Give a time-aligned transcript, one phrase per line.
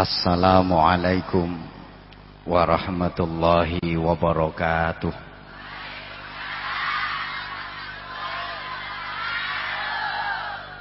[0.00, 1.60] Assalamualaikum
[2.48, 5.12] warahmatullahi wabarakatuh.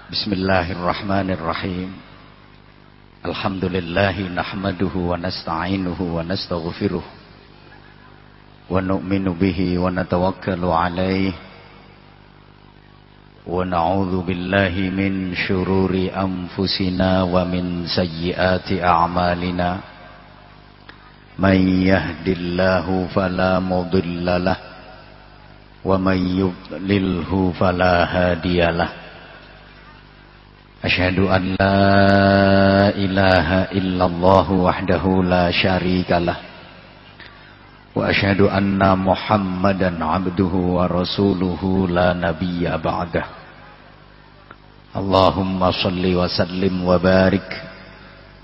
[0.08, 1.92] Bismillahirrahmanirrahim.
[3.28, 7.04] Alhamdulillahi nahmaduhu wa nasta'inuhu wa nastaghfiruh.
[8.72, 11.49] Wa nu'minu bihi wa natawakkalu alaihi
[13.50, 19.70] ونعوذ بالله من شرور أنفسنا ومن سيئات أعمالنا.
[21.40, 22.85] من يهد الله
[23.16, 24.57] فلا مضل له
[25.85, 28.90] ومن يضلله فلا هادي له.
[30.85, 31.81] أشهد أن لا
[32.93, 36.38] إله إلا الله وحده لا شريك له
[37.95, 43.38] وأشهد أن محمدا عبده ورسوله لا نبي بعده.
[44.89, 47.61] اللهم صل وسلم وبارك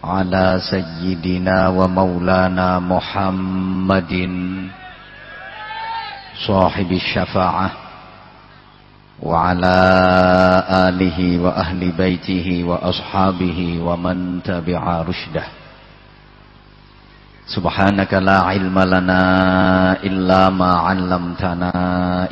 [0.03, 4.13] على سيدنا ومولانا محمد
[6.47, 7.71] صاحب الشفاعة
[9.25, 9.77] وعلى
[10.69, 15.45] آله وأهل بيته وأصحابه ومن تبع رشده.
[17.47, 19.23] سبحانك لا علم لنا
[20.03, 21.73] إلا ما علمتنا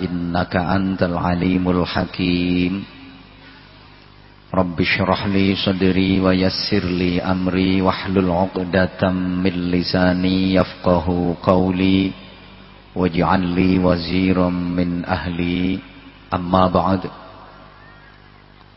[0.05, 3.02] إنك أنت العليم الحكيم.
[4.53, 12.13] Rabbi syrah sudiri sadri wa yassir li amri wahlul 'uqdatam min lisani yafqahu qawli
[12.93, 15.81] waj'al li waziran min ahli.
[16.29, 17.09] Amma ba'd.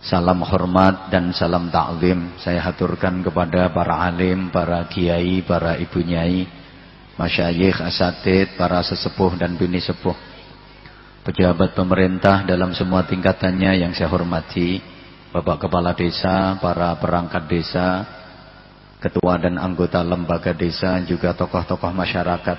[0.01, 6.49] Salam hormat dan salam ta'zim saya haturkan kepada para alim, para kiai, para ibu nyai,
[7.21, 10.17] masyayikh, asatid, para sesepuh dan bini sepuh,
[11.21, 14.95] pejabat pemerintah dalam semua tingkatannya yang saya hormati.
[15.37, 18.09] Bapak Kepala Desa, para perangkat desa,
[19.05, 22.56] ketua dan anggota lembaga desa, juga tokoh-tokoh masyarakat.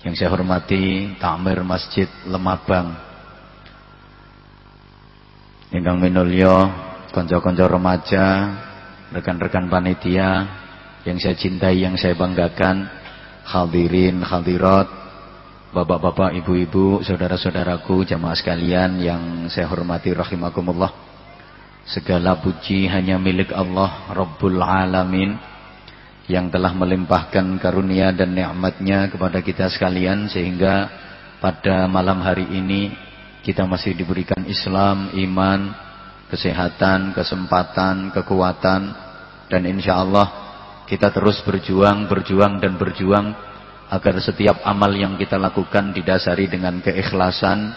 [0.00, 2.96] Yang saya hormati, Takmir Masjid Lemabang,
[5.72, 6.68] Ingkang minulya
[7.12, 8.24] konco-konco remaja,
[9.12, 10.48] rekan-rekan panitia
[11.04, 12.88] yang saya cintai, yang saya banggakan,
[13.44, 14.88] hadirin, hadirat,
[15.76, 19.22] bapak-bapak, ibu-ibu, saudara-saudaraku, jamaah sekalian yang
[19.52, 21.11] saya hormati rahimakumullah.
[21.82, 25.34] Segala puji hanya milik Allah Rabbul Alamin
[26.30, 30.86] yang telah melimpahkan karunia dan nikmatnya kepada kita sekalian sehingga
[31.42, 32.94] pada malam hari ini
[33.42, 35.74] kita masih diberikan Islam, iman,
[36.30, 38.82] kesehatan, kesempatan, kekuatan
[39.50, 40.30] dan insya Allah
[40.86, 43.34] kita terus berjuang, berjuang dan berjuang
[43.90, 47.74] agar setiap amal yang kita lakukan didasari dengan keikhlasan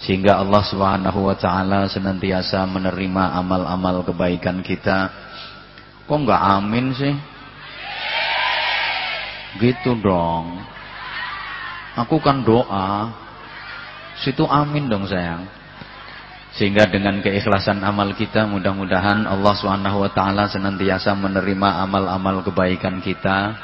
[0.00, 5.12] sehingga Allah Subhanahu wa taala senantiasa menerima amal-amal kebaikan kita.
[6.08, 7.14] Kok enggak amin sih?
[9.60, 10.64] Gitu dong.
[11.92, 13.22] Aku kan doa,
[14.20, 15.48] Situ amin dong sayang.
[16.52, 23.56] Sehingga dengan keikhlasan amal kita mudah-mudahan Allah Subhanahu wa taala senantiasa menerima amal-amal kebaikan kita.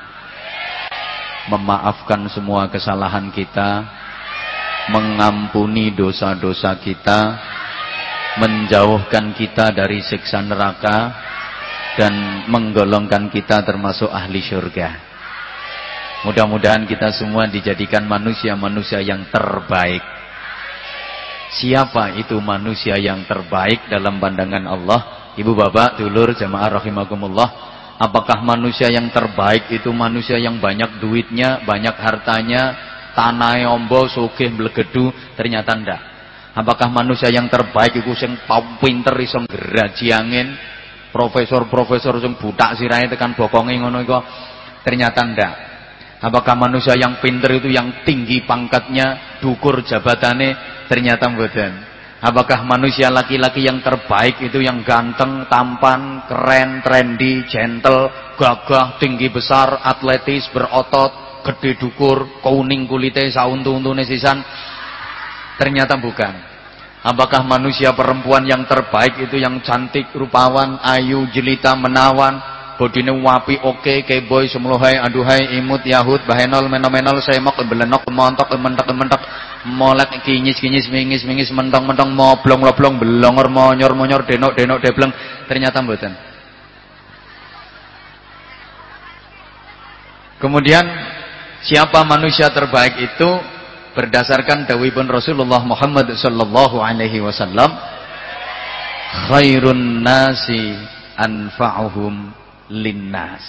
[1.52, 3.84] Memaafkan semua kesalahan kita,
[4.90, 7.20] mengampuni dosa-dosa kita,
[8.40, 11.12] menjauhkan kita dari siksa neraka
[11.98, 15.06] dan menggolongkan kita termasuk ahli syurga.
[16.26, 20.18] Mudah-mudahan kita semua dijadikan manusia-manusia yang terbaik
[21.48, 25.32] Siapa itu manusia yang terbaik dalam pandangan Allah?
[25.40, 27.48] Ibu bapak, dulur, jamaah rahimakumullah.
[27.96, 32.76] Apakah manusia yang terbaik itu manusia yang banyak duitnya, banyak hartanya,
[33.18, 35.10] tanah ombo, sugih, blegedu?
[35.34, 36.00] Ternyata enggak.
[36.54, 38.38] Apakah manusia yang terbaik itu yang
[38.78, 40.54] pinter iso geraji angin?
[41.10, 44.22] Profesor-profesor yang budak sirahe tekan bokonge ngono iku?
[44.86, 45.54] Ternyata enggak.
[46.18, 50.86] Apakah manusia yang pinter itu yang tinggi pangkatnya, dukur jabatannya?
[50.86, 51.72] Ternyata mboten.
[52.18, 59.78] Apakah manusia laki-laki yang terbaik itu yang ganteng, tampan, keren, trendy, gentle, gagah, tinggi besar,
[59.86, 64.40] atletis, berotot, gede dukur, kuning kulitnya, sauntu-untune sisan?
[65.58, 66.34] Ternyata bukan.
[67.02, 72.38] Apakah manusia perempuan yang terbaik itu yang cantik, rupawan, ayu, jelita, menawan,
[72.78, 78.86] bodine wapi oke okay, keboy semuluhai aduhai imut yahud bahenol menomenol semok belenok montok mentek
[78.94, 79.22] mentek
[79.66, 85.10] molek kinyis kinyis mingis mingis mentong mentong moblong loblong belongor monyor monyor denok denok debleng
[85.50, 86.14] ternyata mboten
[90.38, 90.86] kemudian
[91.64, 93.30] siapa manusia terbaik itu
[93.98, 97.74] berdasarkan dawibun Rasulullah Muhammad sallallahu alaihi wasallam
[99.26, 100.76] khairun nasi
[101.18, 102.30] anfa'uhum
[102.70, 103.42] linnas.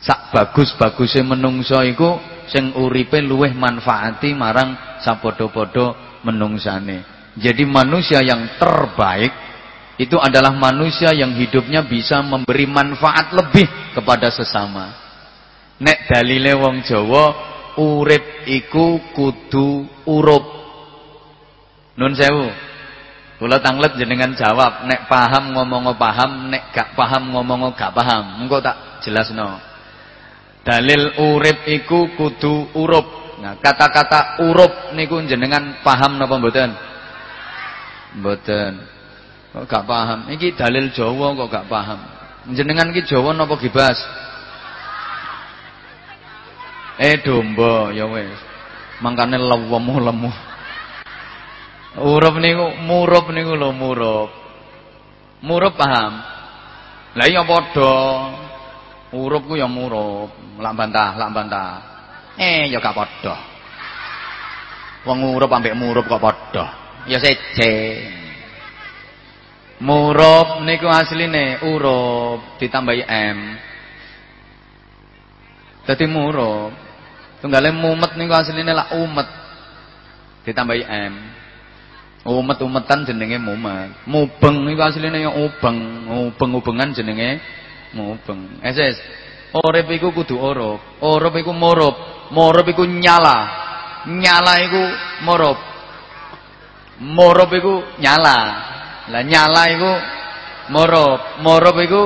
[0.00, 2.16] sak bagus-baguse menungso iku
[2.48, 7.04] sing uripe luweh manfaati marang sapodo-podo menungsane.
[7.36, 9.32] Jadi manusia yang terbaik
[10.00, 15.09] itu adalah manusia yang hidupnya bisa memberi manfaat lebih kepada sesama.
[15.80, 17.24] Nek dalile wong Jawa
[17.80, 20.44] urip iku kudu urup.
[21.96, 22.48] Nun sewu.
[23.40, 28.44] Kula tanglet jenengan jawab, nek paham ngomong paham, nek gak paham ngomong gak paham.
[28.44, 29.56] Engko tak jelasno.
[30.60, 33.40] Dalil urip iku kudu urup.
[33.40, 36.68] Nah, kata-kata urup niku jenengan paham napa mboten?
[38.20, 38.72] Mboten.
[39.56, 40.28] Kok gak paham?
[40.28, 42.00] Iki dalil Jawa kok gak paham.
[42.52, 43.96] Jenengan iki Jawa napa gibas?
[47.00, 48.36] Eh domba ya wis.
[49.00, 50.30] Mangkane lemu lemu.
[51.96, 54.28] Urup niku murup niku lho murup.
[55.40, 56.20] Murup paham?
[57.16, 57.96] Lah iya padha.
[59.10, 60.30] Urup ku ya murup,
[60.62, 61.70] lak bantah, lak bantah.
[62.38, 63.36] Eh ya gak padha.
[65.02, 66.66] Wong urup ambek murup kok padha.
[67.10, 68.06] Ya sece.
[69.80, 73.38] Murup niku asline urup ditambahi m.
[75.88, 76.79] Dadi murup.
[77.40, 79.28] Tunggale mumet niku asline lak umet.
[80.44, 81.14] Ditambahi m.
[82.20, 83.96] Umet-umetan jenenge mumet.
[84.04, 87.40] Mubeng iku asline ya ubeng, ubeng-ubengan jenenge
[87.96, 88.60] mubeng.
[88.60, 89.00] Eses.
[89.56, 90.80] Urip iku kudu urup.
[91.00, 91.96] Urup iku murup.
[92.30, 93.48] Murup iku nyala.
[94.06, 94.82] Nyala iku
[95.24, 95.58] murup.
[97.00, 98.38] Murup iku nyala.
[99.10, 99.92] Lah nyala iku
[100.70, 101.20] murup.
[101.40, 102.02] Murup iku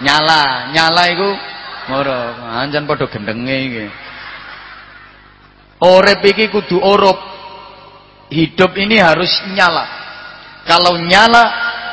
[0.00, 0.72] nyala.
[0.72, 1.28] Nyala iku
[1.90, 2.34] murup.
[2.46, 3.86] Anjan padha gendenge iki.
[5.78, 7.18] Urip iki kudu urup.
[8.28, 9.86] Hidup ini harus nyala.
[10.68, 11.44] Kalau nyala,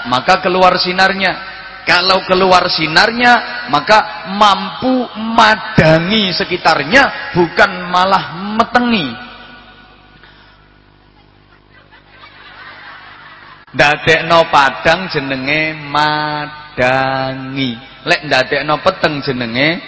[0.10, 1.56] maka keluar sinarnya.
[1.86, 9.14] Kalau keluar sinarnya, maka mampu madangi sekitarnya, bukan malah metengi.
[13.70, 17.76] Dadekno padang jenenge madangi.
[18.06, 19.82] Lek dadekno peteng jenenge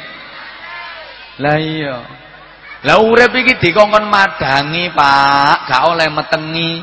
[1.38, 2.27] Lah iya.
[2.86, 6.74] Lah urip iki dikongkon madangi, Pak, gak oleh metengi.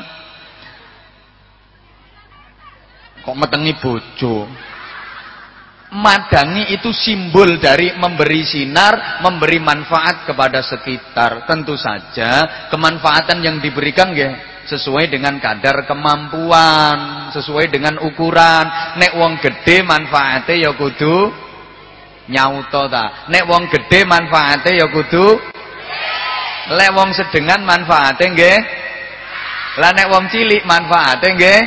[3.22, 4.50] Kok metengi bojo?
[5.94, 11.46] Madangi itu simbol dari memberi sinar, memberi manfaat kepada sekitar.
[11.46, 14.34] Tentu saja kemanfaatan yang diberikan ya
[14.66, 18.98] sesuai dengan kadar kemampuan, sesuai dengan ukuran.
[18.98, 21.30] Nek wong gede manfaatnya ya kudu
[22.34, 23.30] nyauto ta.
[23.30, 25.38] Nek wong gede manfaatnya ya kudu
[26.74, 28.58] Lek wong sedengan manfaate nggih.
[29.80, 31.60] Lah nek wong cilik manfaate nggih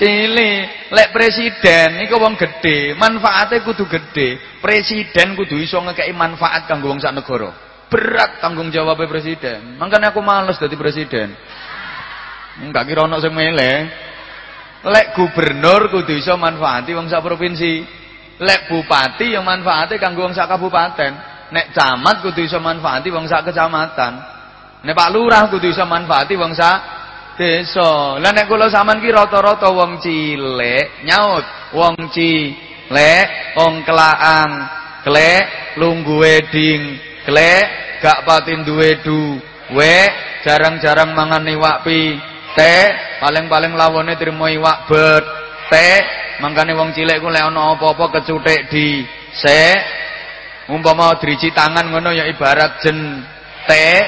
[0.00, 0.90] cilik.
[0.90, 4.58] Lek presiden iku wong gedhe, manfaate kudu gedhe.
[4.58, 7.52] Presiden kudu iso ngekeki manfaat kanggo wong sak negara.
[7.86, 9.76] Berat tanggung jawabnya presiden.
[9.76, 11.36] Makanya aku males dadi presiden.
[12.64, 13.72] Enggak kira ana sing mele.
[14.80, 17.84] Lek gubernur kudu iso manfaati wong sak provinsi.
[18.40, 21.29] Lek bupati yang manfaate kanggo wong sak kabupaten.
[21.50, 24.12] Nek camat kudu iso manfaati wong sak kecamatan.
[24.86, 26.78] Nek Pak Lurah kudu iso manfaati wong sak
[27.34, 28.20] desa.
[28.22, 31.44] Lah nek kula sampean ki rata-rata wong cilik nyaut,
[31.74, 33.26] wong cilik,
[33.58, 34.52] wong kelaang,
[35.02, 37.64] klek, lunggu weding, klek,
[38.04, 39.96] gak patin duwe duwe,
[40.44, 42.16] jarang-jarang mangan iwak pi,
[42.56, 42.84] teh,
[43.20, 45.24] paling-paling lawone trimo iwak bet,
[45.72, 49.04] teh, mangkane wong cilik ku lek ana apa-apa kecuthik di
[49.36, 49.60] se
[50.70, 53.26] umpama driji tangan ngono ya ibarat jen
[53.66, 53.98] teh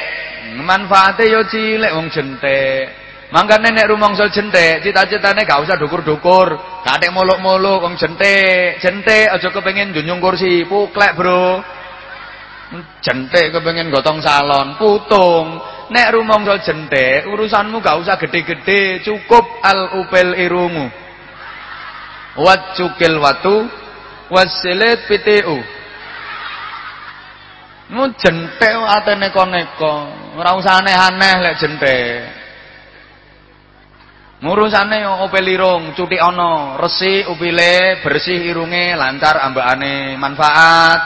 [0.60, 3.02] manfaate yo cilik wong jentek.
[3.32, 6.52] Mangkane nek rumangsa jentek, cita-citane gak usah dukur-dukur,
[6.84, 8.76] gak nek muluk-muluk wong jentek.
[8.76, 11.64] Jentek aja kepengin njunjung kursi, puklek, Bro.
[13.00, 15.64] Jentek kepengin gotong salon, putung.
[15.88, 20.92] Nek rumangsa jentek, urusanmu gak usah gede-gede, cukup al upel irungu.
[22.36, 23.64] Wat cukil watu,
[24.28, 25.81] wasilit PTU.
[27.90, 29.94] Mu jentek atene neko-neko.
[30.38, 32.42] Ora usah aneh-aneh lek jentek.
[34.42, 41.00] Ngurusane opel irung, cuti ana, resik upile, bersih irunge, lancar ambakane, manfaat.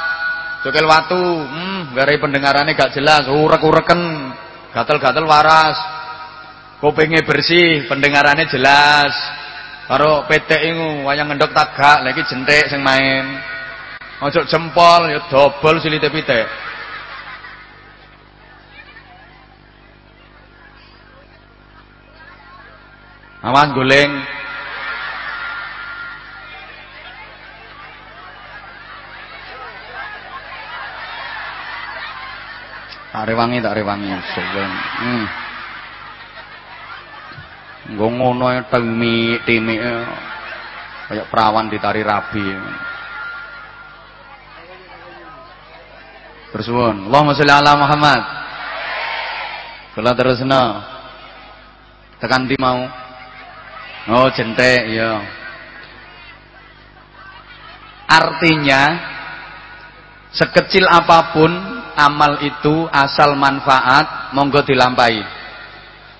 [0.64, 4.32] Cokel watu, hmm, gare pendengarane gak jelas, urek-ureken,
[4.72, 5.76] gatel-gatel waras.
[6.80, 9.12] Kupinge bersih, pendengarane jelas.
[9.84, 13.55] Karo petek ingu, wayang ngendok tagak, lagi jentek sing main.
[14.16, 16.48] Ojo jempol ya dobol silite pitik.
[23.44, 24.10] Awas guling.
[33.12, 34.12] Tak rewangi, tak rewangi.
[34.12, 35.24] Hmm.
[37.92, 39.80] Nggo ngono temi timik
[41.08, 42.44] kayak perawan ditari rabi.
[46.56, 47.12] Bersuwun.
[47.12, 48.22] Allahumma sholli ala Muhammad.
[49.92, 50.80] Kula terusno.
[52.16, 52.80] Tekan di mau.
[54.08, 55.20] Oh, jentek ya.
[58.08, 58.82] Artinya
[60.32, 61.52] sekecil apa pun
[61.92, 65.20] amal itu asal manfaat monggo dilampahi.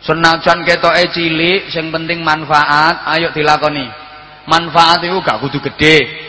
[0.04, 3.88] Senajan ketoke cilik sing penting manfaat ayo dilakoni.
[4.44, 6.25] Manfaat itu gak kudu gede.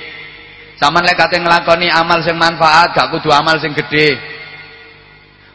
[0.78, 4.14] Sama lek kate nglakoni amal sing manfaat gak kudu amal sing gede.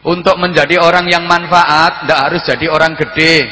[0.03, 3.47] Untuk menjadi orang yang manfaat ndak harus jadi orang gede.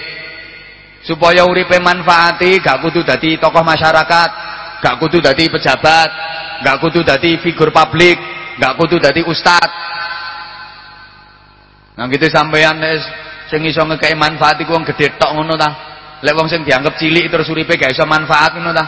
[1.08, 4.30] Supaya uripe manfaati gak kudu dadi tokoh masyarakat,
[4.84, 6.10] gak kudu dadi pejabat,
[6.60, 8.20] gak kudu dadi figur publik,
[8.60, 9.70] gak kudu dadi ustad.
[11.96, 13.04] Nah gitu sampean wis
[13.48, 15.72] sing iso ngekeki manfaat iku wong gedhe tok ngono ta.
[16.20, 18.86] Lek wong sing dianggap cilik terus uripe gak iso manfaat ngono ta.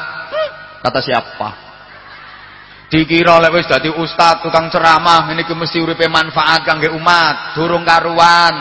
[0.84, 1.63] Kata siapa?
[2.94, 8.54] Dikira lek wis dadi ustad, tukang ceramah, ini mesti uripe manfaat kangge umat, durung karuan.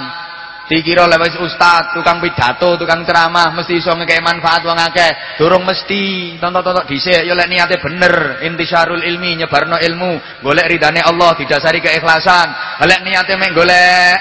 [0.72, 5.36] Dikira lek wis ustad, tukang pidato, tukang ceramah, mesti iso ngekeki manfaat wong akeh.
[5.36, 6.32] Durung mesti.
[6.40, 12.48] Tonton-tonton dhisik ya lek niate bener, intisyarul ilmi, nyebarno ilmu, golek ridane Allah didasari keikhlasan.
[12.88, 14.16] Lek niate mek golek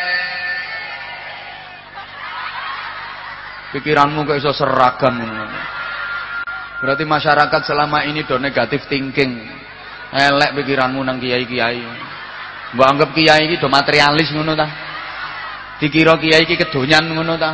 [3.71, 5.15] pikiranmu kok iso seragam
[6.83, 9.60] Berarti masyarakat selama ini do negatif thinking.
[10.11, 11.83] Elek pikiranmu nang kiai-kiai.
[12.75, 14.67] Mbok anggap kiai iki do materialis ngono ta?
[15.79, 17.51] Dikira kiai iki kedonyan ngono ta?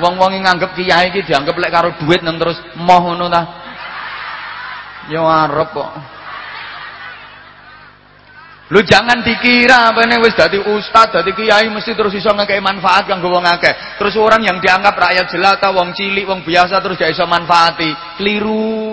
[0.00, 3.42] Wong-wong nganggep kiai iki dianggap lek karo duit nang terus moh ngono ta?
[5.12, 5.92] Ya arep kok.
[8.70, 13.10] Lu jangan dikira apa ini wis dadi ustad, dadi kiai mesti terus iso ngekei manfaat
[13.10, 13.98] kanggo wong akeh.
[13.98, 17.90] Terus orang yang dianggap rakyat jelata, wong cilik, wong biasa terus gak iso manfaati.
[18.14, 18.89] Keliru.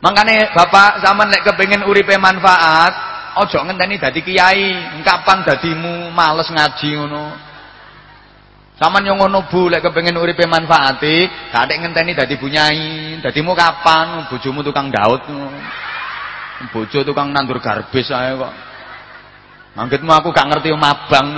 [0.00, 2.92] Makanya bapak zaman lek kepengin uripe manfaat,
[3.36, 7.24] ojo ngenteni dadi kiai, kapan dadimu males ngaji ngono.
[8.80, 14.64] Saman yang ngono bu lek kepengin uripe manfaati, gak ngenteni dadi bunyai, dadimu kapan bojomu
[14.64, 15.20] tukang daud.
[16.72, 18.52] Bojo tukang nandur garbis ae kok.
[19.76, 21.28] Anggitmu aku gak ngerti mabang.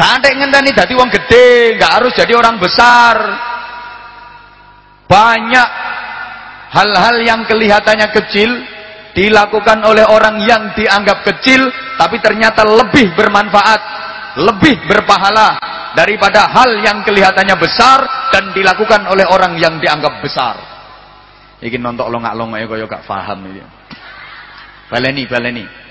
[0.00, 3.20] Gak ada ngenteni dadi wong gede, gak harus jadi orang besar.
[5.04, 5.68] Banyak
[6.72, 8.48] hal-hal yang kelihatannya kecil
[9.12, 11.68] dilakukan oleh orang yang dianggap kecil
[12.00, 13.80] tapi ternyata lebih bermanfaat,
[14.40, 15.60] lebih berpahala
[15.92, 18.00] daripada hal yang kelihatannya besar
[18.32, 20.56] dan dilakukan oleh orang yang dianggap besar.
[21.60, 23.60] Iki nontok longak-longak kaya gak paham iki.
[24.88, 25.89] Baleni, baleni.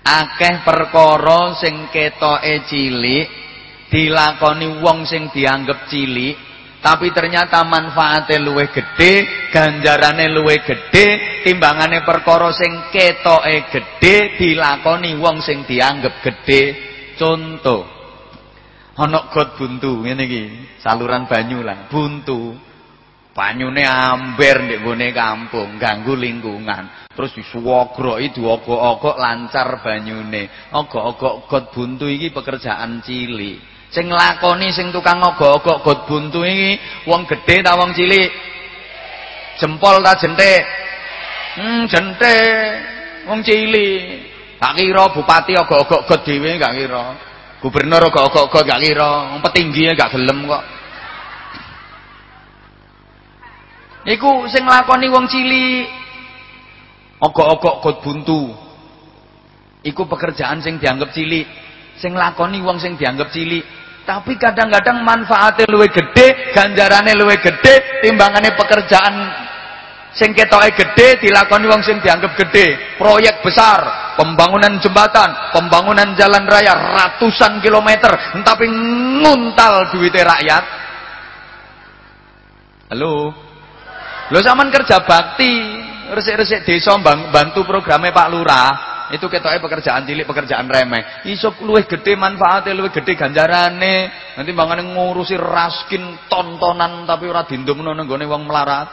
[0.00, 3.26] Akeh perkara sing ketoke cilik
[3.92, 11.06] dilakoni wong sing dianggap cilik tapi ternyata manfaatnya luwe gede, ganjarane luwe gede,
[11.44, 16.88] timbangane perkara sing ketoke gede dilakoni wong sing dianggap gede.
[17.20, 17.84] Contoh,
[18.96, 20.42] ana got buntu ngene iki
[20.80, 22.56] saluran banyu lah buntu
[23.40, 27.08] banyune amber ndek gone kampung ganggu lingkungan.
[27.08, 30.68] Terus disuwogroki diogok-ogok lancar banyune.
[30.76, 33.88] Ogok-ogok got buntu iki pekerjaan cilik.
[33.88, 36.76] Sing nglakoni sing tukang ogok-ogok got buntu iki
[37.08, 38.28] wong gedhe ta wong cilik?
[39.56, 40.62] Jempol ta jentik?
[41.56, 42.68] Hmm jentik.
[43.24, 44.00] Wong cilik.
[44.60, 47.04] Tak kira bupati ogok-ogok got dhewe gak kira.
[47.60, 50.79] Gubernur kok gak kira, petinggi gak gelem kok.
[54.08, 55.86] Iku sing nglakoni wong cilik.
[57.20, 58.48] Ogok-ogok kot buntu.
[59.84, 61.44] Iku pekerjaan sing dianggap cilik.
[62.00, 63.64] Sing nglakoni wong sing dianggap cilik.
[64.08, 69.14] Tapi kadang-kadang manfaatnya luwe gede, ganjarannya luwe gede, timbangannya pekerjaan
[70.16, 76.74] sing ketoke gede dilakoni wong sing dianggap gede, proyek besar, pembangunan jembatan, pembangunan jalan raya
[76.74, 78.10] ratusan kilometer,
[78.42, 78.66] tapi
[79.20, 80.64] nguntal duitnya rakyat.
[82.90, 83.49] Halo.
[84.30, 85.52] Lo zaman kerja bakti,
[86.14, 88.70] resik-resik desa bantu programnya Pak Lurah,
[89.10, 91.26] itu ketoke pekerjaan cilik, pekerjaan remeh.
[91.26, 93.94] Iso luwih gede manfaatnya, luwih gede ganjarane.
[94.38, 98.88] Nanti bangane ngurusi raskin tontonan tapi ora dindumno nang gone wong melarat.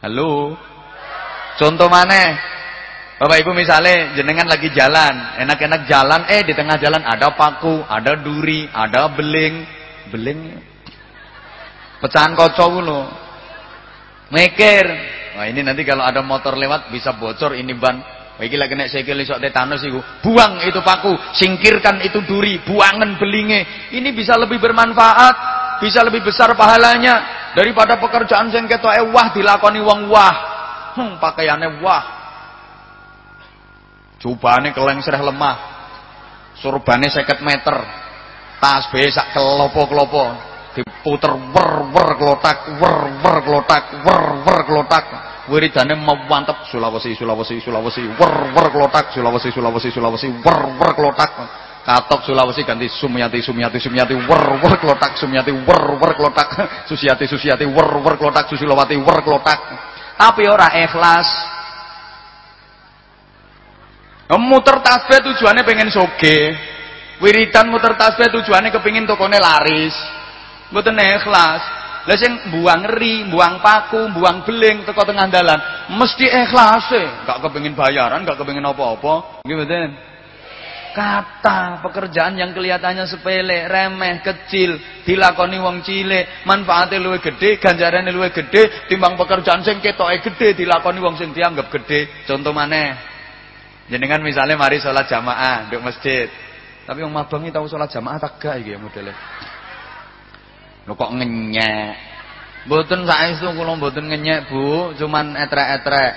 [0.00, 0.56] Halo.
[1.60, 2.48] Contoh mana?
[3.20, 8.18] Bapak Ibu misalnya jenengan lagi jalan, enak-enak jalan, eh di tengah jalan ada paku, ada
[8.18, 9.62] duri, ada beling.
[10.10, 10.71] Beling
[12.02, 13.00] Pecahan kaca lho.
[14.34, 14.86] Mikir.
[15.38, 18.02] Wah, ini nanti kalau ada motor lewat bisa bocor ini ban.
[18.42, 20.02] Iki lagi nek sikil iso tetanus iku.
[20.18, 23.92] Buang itu paku, singkirkan itu duri, buangan belinge.
[23.94, 25.34] Ini bisa lebih bermanfaat,
[25.78, 30.34] bisa lebih besar pahalanya daripada pekerjaan sing ketoke wah dilakoni wong wah.
[30.98, 32.04] Hmm, pakaiane wah.
[34.18, 35.56] Jubane kelengser lemah.
[36.58, 37.76] Surbane 50 meter.
[38.58, 45.04] Tas sak kelopo-kelopo diputer wer wer klotak wer wer klotak wer wer klotak.
[45.50, 48.02] Wiridane mantep Sulawesi Sulawesi Sulawesi.
[48.16, 50.28] Wer wer klotak Sulawesi Sulawesi Sulawesi.
[50.40, 51.30] Wer wer klotak.
[51.82, 56.48] Katok Sulawesi ganti Sumyati Sumyati Sumyati wer wer klotak Sumyati wer wer klotak.
[56.88, 57.68] Susiati Susiati.
[57.68, 58.96] Wer wer klotak Susilowati.
[58.96, 59.60] Wer klotak.
[60.16, 61.28] Tapi ora ikhlas.
[64.32, 66.56] Muter tasbih tujuannya pengen soge.
[67.20, 70.21] Wiridan muter tasbih tujuannya kepingin tokone laris
[70.72, 71.62] mboten ikhlas.
[72.02, 75.60] Lah sing buang ri, buang paku, buang beling teko tengah dalan,
[75.94, 77.04] mesti ikhlas e.
[77.22, 79.46] Gak kepengin bayaran, gak kepengin apa-apa.
[79.46, 79.90] Nggih mboten?
[80.92, 84.76] Kata pekerjaan yang kelihatannya sepele, remeh, kecil,
[85.06, 91.00] dilakoni wong cilik, manfaatnya luwe gede, ganjarannya luwe gede, timbang pekerjaan sing ketoke gede, dilakoni
[91.00, 92.26] wong sing dianggap gede.
[92.28, 92.98] Contoh mana?
[93.88, 96.28] Jenengan misalnya mari sholat jamaah di masjid.
[96.82, 99.14] Tapi wong mabangi tahu sholat jamaah tak gak iki modelnya.
[100.86, 101.94] Lho kok ngenyek.
[102.66, 106.14] Mboten saestu kula mboten ngenyek, Bu, cuman etrek-etrek.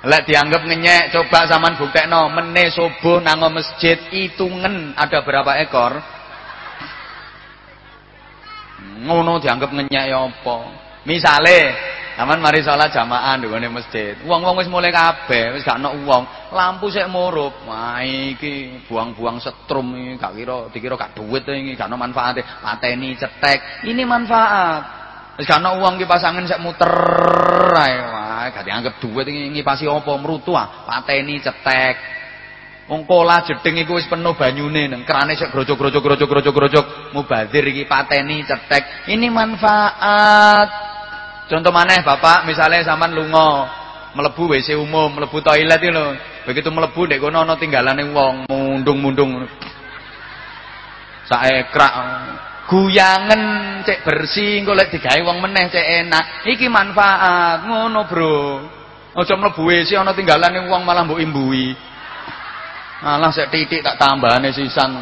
[0.00, 6.00] Lek dianggap ngenyek, coba zaman buktekno, meneh subuh nang masjid itungan ada berapa ekor?
[9.04, 10.56] Ngono dianggap ngenyek ya apa?
[11.04, 11.58] Misale
[12.18, 14.18] Aman mari sholat jamaah nggone masjid.
[14.26, 16.22] Wong-wong wis mulai kabeh, wis gak ono wong.
[16.50, 17.54] Lampu sik murup.
[17.70, 18.02] Wah
[18.90, 22.42] buang-buang setrum iki gak kira dikira gak duit iki gak ono manfaate.
[22.42, 23.86] Pateni cetek.
[23.86, 24.82] Ini manfaat.
[25.38, 26.90] Wis gak ono wong iki pasangan sik muter
[27.78, 27.94] ae.
[28.02, 30.84] Wah gak dianggap duit iki ngipasi apa mrutu ah.
[30.90, 31.94] Pateni cetek.
[32.90, 37.86] Wong kola jeding iku wis penuh banyune nang krane sik grojok-grojok grojok-grojok grojok mubazir iki
[37.86, 39.06] pateni cetek.
[39.06, 40.89] Ini manfaat.
[41.50, 43.66] Contoh mana Bapak, misalnya zaman lungo,
[44.14, 46.06] melebu WC umum, melebu toilet itu
[46.46, 49.44] Begitu melebu dek kono ana tinggalane wong, mundung-mundung.
[51.26, 51.94] Saekrak
[52.70, 53.42] guyangen
[53.82, 56.46] cek bersih engko lek digawe wong meneh cek enak.
[56.46, 58.38] Iki manfaat, ngono, Bro.
[59.18, 61.74] Aja mlebu WC ana tinggalane wong malah mbok imbui.
[63.02, 64.94] Malah sek titik tak tambahane sisan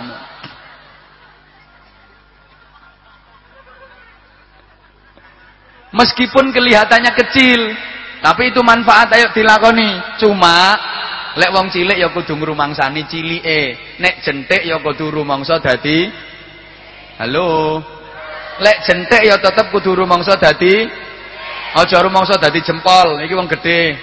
[5.88, 7.60] Meskipun kelihatannya kecil,
[8.20, 10.20] tapi itu manfaat ayo dilakoni.
[10.20, 10.76] Cuma
[11.38, 13.96] lek wong cilik ya kudu ngrumangsani cilike.
[14.02, 16.10] Nek jentik ya kudu rumangsa dadi
[17.18, 17.82] Halo.
[18.58, 20.86] Lek jentik ya tetep kudu rumangsa dadi
[21.78, 23.22] aja rumangsa dadi jempol.
[23.22, 23.96] Iki wong gede.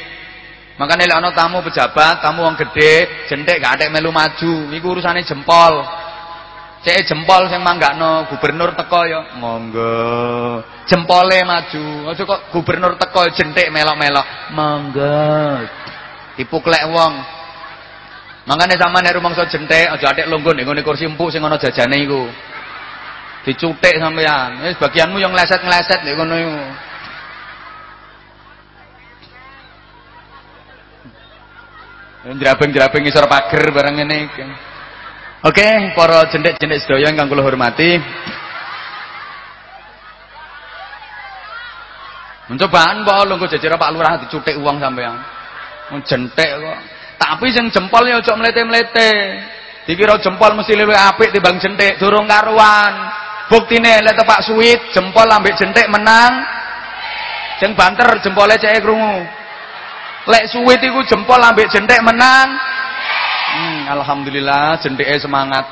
[0.76, 4.74] Makanya lek ana tamu pejabat, tamu wong gede, jentik gak ada melu maju.
[4.76, 5.86] Iku urusane jempol.
[6.86, 10.62] Cek jempol sing manggakno gubernur teko ya, monggo.
[10.86, 12.14] Jempole maju.
[12.14, 14.54] Aja kok gubernur teko jentik melok-melok.
[14.54, 15.66] Monggo.
[16.38, 17.14] Dipuklek wong.
[18.46, 22.06] Mangane sampean nek rumangsa jentik aja atik lungguh ning ngene kursi empuk sing ana jajane
[22.06, 22.30] iku.
[23.50, 24.62] Dicutik sampean.
[24.70, 26.58] Wis bagianmu yang ngleset-ngleset nek ngono iku.
[32.30, 34.75] Njrabeng-njrabeng isor pager barang ngene iki.
[35.46, 38.02] Oke, okay, para jendek-jendek sedaya ingkang kula hormati.
[42.50, 45.22] Mencobaan kok lungguh jejer Pak Lurah dicutik uang sampean.
[46.02, 46.80] Jentek kok.
[47.22, 49.12] Tapi sing jempol ya aja mlete-mlete.
[49.86, 52.94] Dikira jempol mesti luwih apik timbang jentik, durung karuan.
[53.46, 56.42] Buktine lek Pak Suwit jempol ambek jentik menang.
[57.62, 59.22] Sing banter jempole cek krungu.
[60.26, 62.50] Lek Suwit iku jempol ambek jentik menang.
[63.56, 65.64] Hmm, alhamdulillah jendeke semangat.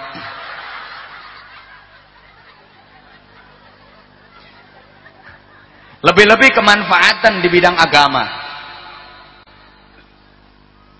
[5.99, 8.23] Lebih-lebih kemanfaatan di bidang agama.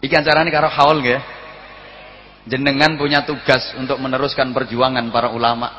[0.04, 1.22] Iki acarane karo haul nggih.
[2.52, 5.72] Jenengan punya tugas untuk meneruskan perjuangan para ulama.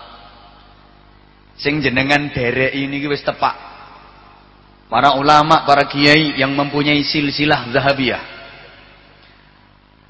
[1.60, 3.76] Sing jenengan derek ini wis tepak.
[4.88, 8.33] Para ulama, para kiai yang mempunyai silsilah zahabiyah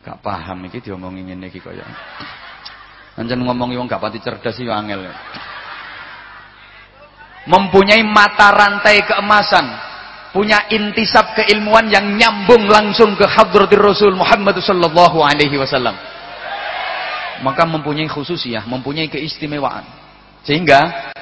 [0.05, 1.85] Gak paham iki diomongi ngene iki kaya.
[3.17, 5.09] Pancen ngomong wong gak pati cerdas iki angel.
[7.49, 9.64] Mempunyai mata rantai keemasan,
[10.33, 15.97] punya intisab keilmuan yang nyambung langsung ke hadratir Rasul Muhammad sallallahu alaihi wasallam.
[17.45, 19.85] Maka mempunyai khususiyah, mempunyai keistimewaan.
[20.45, 21.12] Sehingga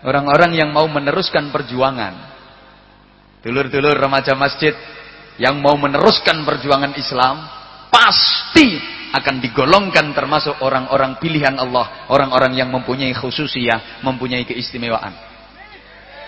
[0.00, 2.32] Orang-orang yang mau meneruskan perjuangan.
[3.44, 4.72] Dulur-dulur remaja masjid
[5.36, 7.36] yang mau meneruskan perjuangan Islam
[7.90, 8.78] pasti
[9.10, 15.12] akan digolongkan termasuk orang-orang pilihan Allah, orang-orang yang mempunyai khususiyah, mempunyai keistimewaan.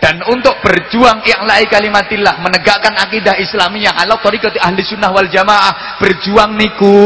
[0.03, 6.59] Dan untuk berjuang i'la'i kalimatillah, menegakkan akidah Islamiyah ala tariqati ahli sunnah wal jamaah, berjuang
[6.59, 6.99] niku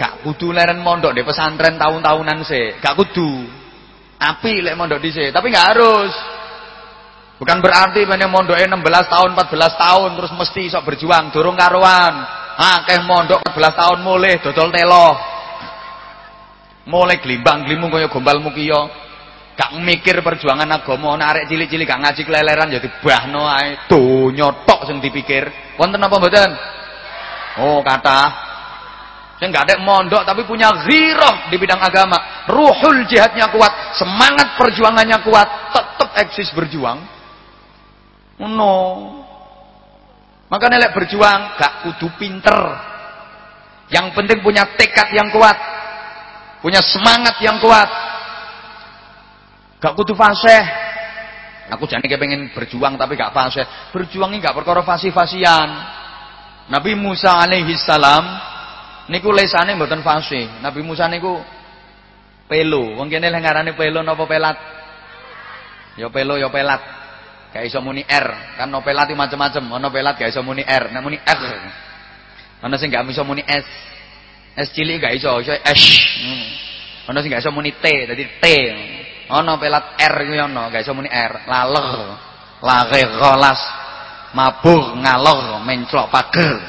[0.00, 3.44] gak kudu leren mondok di pesantren tahun-tahunan se, gak kudu.
[4.16, 6.12] Api lek mondok di se, tapi gak harus.
[7.36, 12.45] Bukan berarti banyak mondoknya 16 tahun, 14 tahun terus mesti sok berjuang, durung karuan.
[12.56, 15.12] Akeh mondok 14 tahun mulai dodol telo.
[16.88, 19.04] Mulai glimbang glimung kaya gombalmu kiya.
[19.56, 23.88] Gak mikir perjuangan agama, nek arek cilik-cilik gak ngaji keleleran jadi ya bahno ae.
[23.88, 25.48] Donya tok sing dipikir.
[25.80, 26.50] Wonten apa mboten?
[27.56, 28.44] Oh, kata
[29.36, 32.48] Saya nggak ada mondok tapi punya ghirah di bidang agama.
[32.48, 37.04] Ruhul jihadnya kuat, semangat perjuangannya kuat, tetap eksis berjuang.
[38.40, 38.76] No.
[40.46, 42.58] Maka nelek berjuang gak kudu pinter.
[43.90, 45.58] Yang penting punya tekad yang kuat.
[46.62, 47.88] Punya semangat yang kuat.
[49.82, 50.62] Gak kudu fasih.
[51.74, 53.66] Aku jadi pengen berjuang tapi gak fasih.
[53.90, 55.68] Berjuang ini gak perkara fasih-fasian.
[56.66, 58.26] Nabi Musa alaihi salam
[59.10, 60.62] niku lesane mboten fasih.
[60.62, 61.42] Nabi Musa niku
[62.46, 62.98] pelo.
[62.98, 64.58] Wong kene lek ngarane pelo napa pelat?
[65.98, 67.05] Ya pelo ya pelat.
[67.56, 69.80] Gak iso muni R, kan novelat itu macam-macam.
[69.80, 71.40] Ono pelat gak iso muni R, nek muni R.
[72.68, 73.64] Ono sing gak iso muni S.
[74.60, 75.82] S cilik gak iso, iso S.
[77.08, 78.44] Ono sing gak iso muni T, dadi T.
[79.32, 81.48] Ono pelat R kuwi ono, gak iso muni R.
[81.48, 81.88] Laleh.
[82.60, 83.60] Lage golas.
[84.36, 86.60] Mabuk ngalor menclok pager.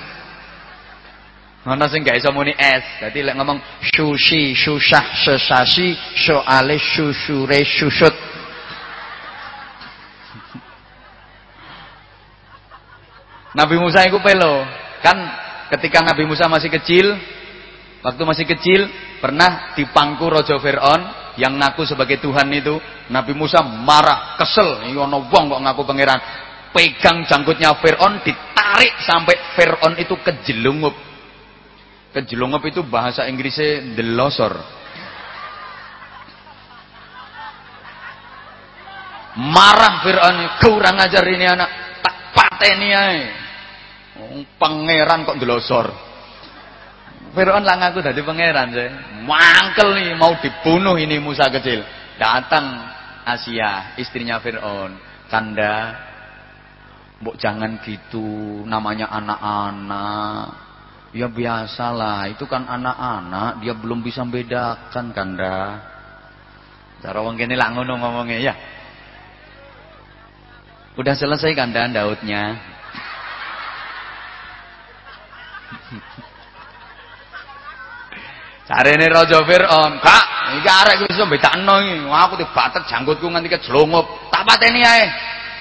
[1.67, 3.03] Ono sing gak iso muni S.
[3.03, 3.59] Dadi lek ngomong
[3.91, 8.36] sushi, susah, sesasi, soale susure susut.
[13.57, 14.61] Nabi Musa itu pelo.
[15.01, 15.17] Kan
[15.73, 17.17] ketika Nabi Musa masih kecil,
[18.05, 18.85] waktu masih kecil
[19.17, 22.77] pernah dipangku Raja Fir'aun yang ngaku sebagai Tuhan itu.
[23.09, 24.85] Nabi Musa marah, kesel.
[24.85, 26.21] Ini wong kok ngaku pangeran.
[26.69, 30.93] Pegang janggutnya Fir'aun, ditarik sampai Fir'aun itu kejelungup.
[32.13, 34.53] Kejelungup itu bahasa Inggrisnya delosor.
[39.37, 41.69] Marah Fir'aun, kurang ajar ini anak,
[42.05, 43.46] tak pateni aja.
[44.57, 45.87] Pangeran kok delosor.
[47.37, 48.89] Fir'aun lah ngaku dari pangeran sih.
[49.27, 51.85] Mangkel nih mau dibunuh ini Musa kecil.
[52.17, 52.65] Datang
[53.27, 54.97] Asia, istrinya Fir'aun.
[55.27, 55.93] Kanda,
[57.21, 60.65] Mbok jangan gitu, namanya anak-anak.
[61.13, 65.81] Ya biasalah, itu kan anak-anak, dia belum bisa bedakan Kanda.
[67.01, 68.55] Cara wong kene ngono ngomongnya ya.
[70.97, 72.76] Udah selesai Kanda daudnya.
[78.67, 80.25] Carane Raja Firaun, "Kak,
[80.59, 82.03] iki arek iso bedakno iki.
[82.03, 84.27] Aku dibatet janggutku nganti kejlongup.
[84.27, 85.07] Tak pateni ae."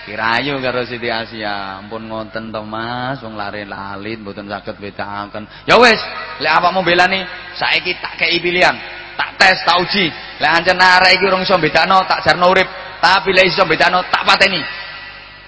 [0.06, 1.78] Kirayu karo Siti Asia.
[1.82, 5.46] Ampun ngoten to Mas, wong lare lalit mboten saged bedakaken.
[5.66, 5.98] Ya wis,
[6.42, 7.22] lek awakmu belani,
[7.54, 8.74] saiki tak kei pilihan.
[9.14, 10.10] Tak tes, tak uji.
[10.42, 12.66] Lek ancen arek iki urung tak jarno urip.
[12.98, 14.62] Tapi lek iso bedakno, tak pateni.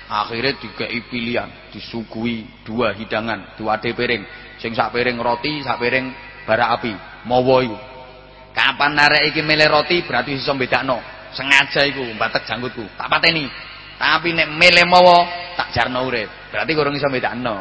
[0.08, 4.24] Akhirnya dikei pilihan, disuguhi dua hidangan, dua piring.
[4.58, 6.96] Sing sak piring roti, sak piring bara api.
[7.28, 7.60] Mawa.
[8.56, 10.96] Kapan arek iki milih roti berarti iso bedakno.
[11.36, 12.88] Sengaja iku mbatek janggutku.
[12.96, 13.44] Tak pateni.
[14.00, 15.28] Tapi nek milih mawa
[15.60, 16.32] tak jarno urip.
[16.48, 17.60] Berarti kurang iso bedakno.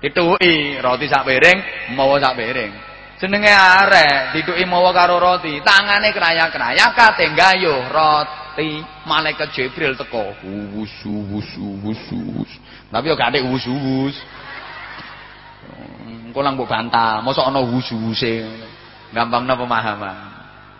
[0.00, 1.58] Dituki roti sak piring,
[1.98, 2.72] mawa sak piring.
[3.20, 8.80] Jenenge arek dituki mawa karo roti, tangane krayak-krayak kate gayuh roti.
[9.04, 10.36] Malaikat Jibril teko.
[10.72, 12.50] Wus wus wus wus.
[12.88, 14.16] Tapi yo gak wus wus.
[16.30, 18.46] Engko lang mbok bantah, mosok ana wusu-wuse.
[19.10, 20.30] Gampangna pemahaman.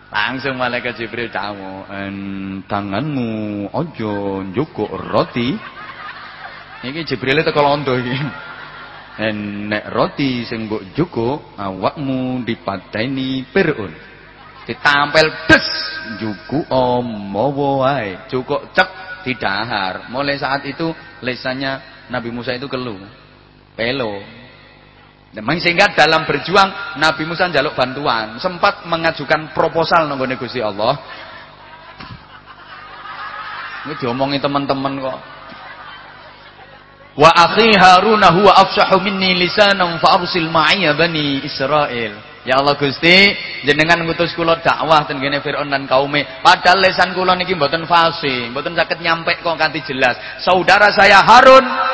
[0.07, 1.83] Langsung malaikat Jibril tamu,
[2.71, 5.55] tanganmu ojo njukuk roti.
[6.87, 8.15] Iki Jibril teko londo iki.
[9.67, 13.91] Nek roti sing mbok jukuk awakmu dipateni Firaun.
[14.63, 15.67] Ditampel des
[16.23, 18.23] juku omowo wae.
[18.31, 18.87] Cukuk cek
[19.27, 20.07] didahar.
[20.07, 22.99] Mulai saat itu lesannya Nabi Musa itu keluh.
[23.75, 24.19] Pelo
[25.31, 30.99] sehingga dalam berjuang Nabi Musa jaluk bantuan, sempat mengajukan proposal nggone Gusti Allah.
[33.87, 35.19] Ini diomongi teman-teman kok.
[37.15, 42.13] Wa akhi Harun huwa afsahu minni lisanan fa arsil ma'iya bani Israil.
[42.41, 46.25] Ya Allah Gusti, jenengan ngutus kula dakwah ten kene Firaun dan kaume.
[46.41, 50.17] Padahal lesan kula niki mboten fasih, mboten saged nyampe kok kanthi jelas.
[50.41, 51.90] Saudara saya Harun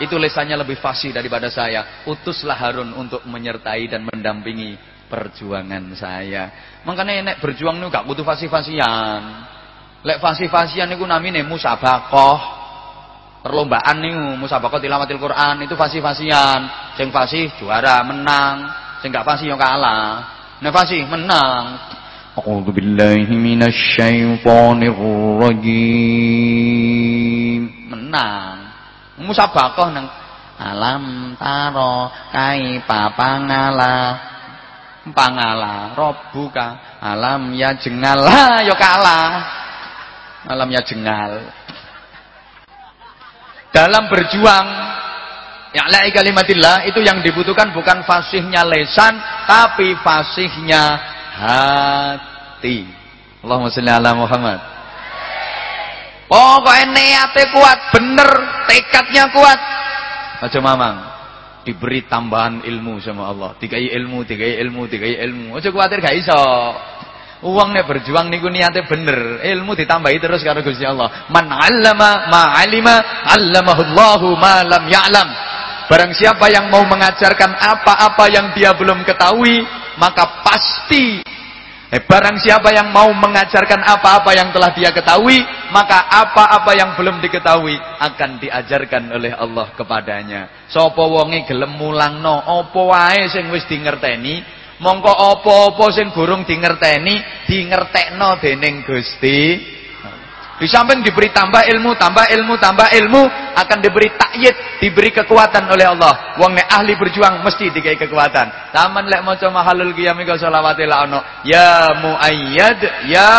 [0.00, 2.04] itu lesannya lebih fasih daripada saya.
[2.04, 6.50] Utuslah Harun untuk menyertai dan mendampingi perjuangan saya.
[6.82, 9.22] Makanya nek berjuang niku gak butuh fasih-fasihan.
[10.04, 12.38] Lek fasih-fasihan niku namine musabakoh.
[13.40, 16.92] Perlombaan niku musabakoh tilawatil Quran itu fasih-fasihan.
[16.98, 18.68] Sing fasih juara, menang.
[19.00, 20.28] Sing gak fasih yo kalah.
[20.60, 21.78] Nek fasih menang.
[22.36, 24.92] A'udzu billahi minasy syaithanir
[25.40, 26.42] rajim.
[27.88, 28.65] Menang.
[29.20, 30.06] Musabaqah nang
[30.56, 33.96] alam taro kai papangala.
[35.06, 38.26] Pangala robuka alam ya jengal.
[38.66, 39.46] Yo kalah.
[40.50, 41.46] Alam ya jengal.
[43.70, 44.66] Dalam berjuang
[45.76, 49.12] Ya'la'i kalimatillah itu yang dibutuhkan bukan fasihnya lesan
[49.44, 50.96] tapi fasihnya
[51.36, 52.88] hati.
[53.44, 54.75] Allahumma sholli ala Muhammad.
[56.26, 58.30] Pokoknya niatnya kuat, bener,
[58.66, 59.60] tekadnya kuat.
[60.42, 60.96] Aja mamang.
[61.62, 63.54] Diberi tambahan ilmu sama Allah.
[63.58, 65.58] Dikai ilmu, dikai ilmu, dikai ilmu.
[65.58, 66.42] Aja kuatir gak iso.
[67.46, 69.42] Uang nih berjuang niku niatnya bener.
[69.42, 71.30] Ilmu ditambahi terus karo Gusti Allah.
[71.30, 72.96] Man 'allama ma 'alima
[73.28, 75.28] Allahu ma lam ya'lam.
[75.86, 79.62] Barang siapa yang mau mengajarkan apa-apa yang dia belum ketahui,
[80.02, 81.22] maka pasti
[81.92, 85.38] eh, barang siapa yang mau mengajarkan apa-apa yang telah dia ketahui,
[85.70, 90.66] maka apa-apa yang belum diketahui akan diajarkan oleh Allah kepadanya.
[90.72, 94.42] Sapa wonge gelem mulangno apa wae sing wis dingerteni,
[94.82, 99.75] mongko apa-apa sing burung dingerteni, dingertekno dening Gusti
[100.56, 103.22] di samping diberi tambah ilmu, tambah ilmu, tambah ilmu,
[103.60, 106.40] akan diberi takyid, diberi kekuatan oleh Allah.
[106.40, 108.72] Wong nek ahli berjuang mesti dikai kekuatan.
[108.72, 111.20] Taman lek maca mahalul qiyam iku selawate la ono.
[111.44, 112.80] Ya muayyad,
[113.12, 113.32] ya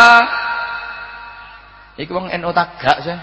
[1.97, 3.17] Iku wong NU tagak sih.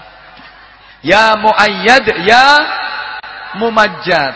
[1.07, 2.43] Ya muayyad, ya
[3.55, 4.35] mumajjad.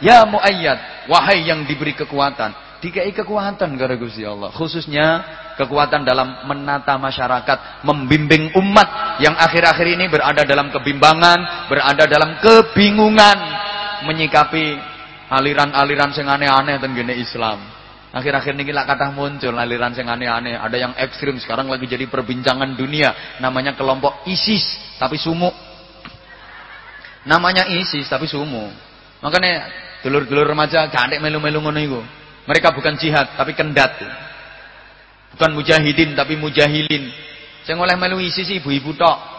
[0.00, 6.98] Ya muayyad, wahai yang diberi kekuatan dikai kekuatan gara Gusti Allah khususnya kekuatan dalam menata
[6.98, 13.38] masyarakat membimbing umat yang akhir-akhir ini berada dalam kebimbangan berada dalam kebingungan
[14.06, 14.76] menyikapi
[15.30, 17.62] aliran-aliran sing aneh-aneh tenggene Islam.
[18.14, 20.54] Akhir-akhir ini lah kata muncul aliran sing aneh-aneh.
[20.54, 23.38] Ada yang ekstrim sekarang lagi jadi perbincangan dunia.
[23.42, 24.62] Namanya kelompok ISIS
[25.02, 25.54] tapi sumuk.
[27.26, 28.70] Namanya ISIS tapi sumuk.
[29.18, 29.66] Makanya
[30.04, 32.00] dulur-dulur remaja gak melu-melu ngono iku.
[32.44, 33.96] Mereka bukan jihad, tapi kendat.
[35.34, 37.10] Bukan mujahidin, tapi mujahilin.
[37.66, 39.34] Saya oleh melu isi sih ibu-ibu tok.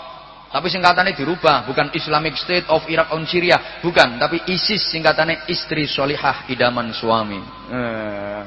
[0.55, 5.84] Tapi singkatannya dirubah, bukan Islamic State of Iraq on Syria, bukan, tapi ISIS singkatannya istri
[5.84, 7.43] solihah idaman suami.
[7.71, 8.43] Eh.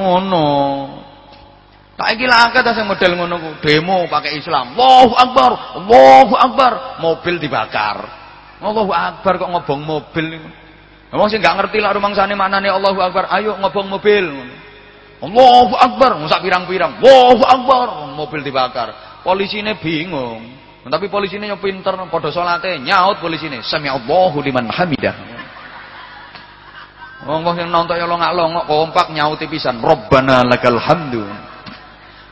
[0.00, 0.48] Ngono.
[1.94, 4.74] Tak iki akeh ta sing model ngono demo pakai Islam.
[4.74, 6.72] Allahu Akbar, Allahu Akbar,
[7.04, 8.00] mobil dibakar.
[8.64, 10.48] Allahu Akbar kok ngobong mobil niku.
[11.14, 14.24] Wong sing gak ngerti lah rumangsane maknane Allahu Akbar, ayo ngobong mobil.
[15.24, 17.00] Allahu Akbar, sak pirang-pirang.
[17.00, 19.20] Allahu Akbar, mobil dibakar.
[19.24, 20.52] Polisine bingung.
[20.84, 23.64] Tapi polisine yo pinter, padha salate nyaut polisine.
[23.64, 25.16] Sami Allahu liman hamidah.
[27.24, 29.80] Wong sing nonton yo longak-longok kompak nyauti pisan.
[29.80, 31.24] Rabbana lakal hamdu.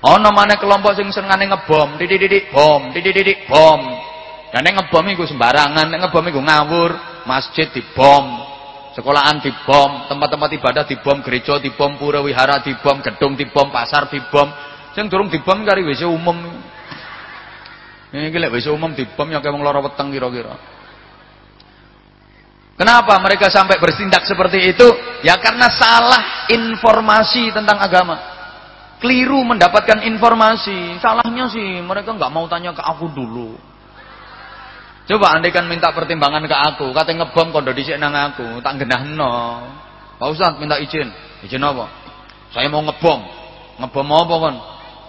[0.02, 3.80] Ana maneh kelompok sing senengane ngebom, titik-titik bom, titik-titik bom.
[4.52, 6.90] Dan ngebom iku sembarangan, ngebom iku ngawur,
[7.24, 8.41] masjid dibom,
[8.92, 14.48] sekolahan dibom, tempat-tempat ibadah dibom, gereja dibom, pura wihara dibom, gedung dibom, pasar dibom.
[14.92, 16.36] Sing durung dibom kari WC umum.
[18.12, 20.52] Iki lek WC umum dibom ya kayak wong lara weteng kira-kira.
[22.76, 24.88] Kenapa mereka sampai bertindak seperti itu?
[25.24, 28.16] Ya karena salah informasi tentang agama.
[29.00, 31.00] Keliru mendapatkan informasi.
[31.00, 33.71] Salahnya sih mereka nggak mau tanya ke aku dulu.
[35.02, 39.66] Coba andai kan minta pertimbangan ke aku, kata ngebom kondo dhisik nang aku, tak genahno.
[40.22, 41.10] Pak Ustaz minta izin.
[41.42, 41.90] Izin apa?
[42.54, 43.20] Saya mau ngebom.
[43.82, 44.56] Ngebom apa kon?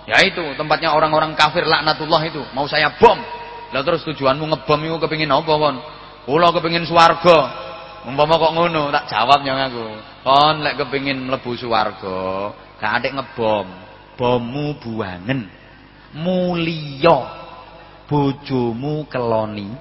[0.10, 2.42] Ya itu tempatnya orang-orang kafir laknatullah itu.
[2.58, 3.22] Mau saya bom.
[3.70, 5.76] Lah terus tujuanmu ngebom itu kepingin apa kon?
[6.26, 7.62] Kula kepingin swarga.
[8.10, 9.86] Umpama kok ngono, tak jawab yang aku.
[10.26, 12.50] Kon lek kepingin mlebu swarga,
[12.82, 13.70] gak ngebom.
[14.18, 15.48] Bommu buangen.
[16.18, 17.43] Mulya
[18.14, 19.74] bojomu keloni.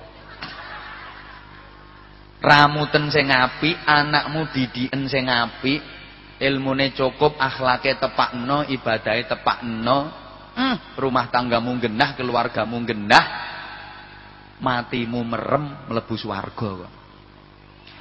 [2.41, 5.85] Ramuten sing apik anakmu didiken sing apik
[6.41, 10.11] ilmune cukup akhlake tepakno ibadahe tepakno
[10.59, 13.25] hmm, rumah tanggamu genah keluargamu genah
[14.59, 16.91] matimu merem mlebu swarga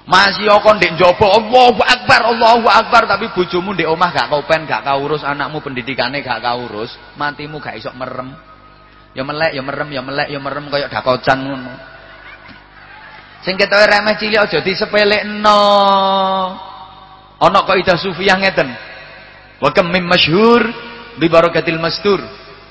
[0.01, 4.81] Masih kon ndek njaba Allahu Akbar, Allahu Akbar tapi bojomu ndek omah gak kopen, gak
[4.81, 8.33] kaurus, anakmu pendidikane gak kaurus, matimu gak iso merem.
[9.11, 11.73] Ya melek, ya merem, ya melek, ya merem kaya dakocan ngono.
[13.41, 15.61] Sing ketoke remeh cilik aja disepelekno.
[17.41, 18.69] Ana kaidah sufiah ngeten.
[19.57, 20.61] Wa kam mim masyhur
[21.17, 22.21] bi barakatil mastur.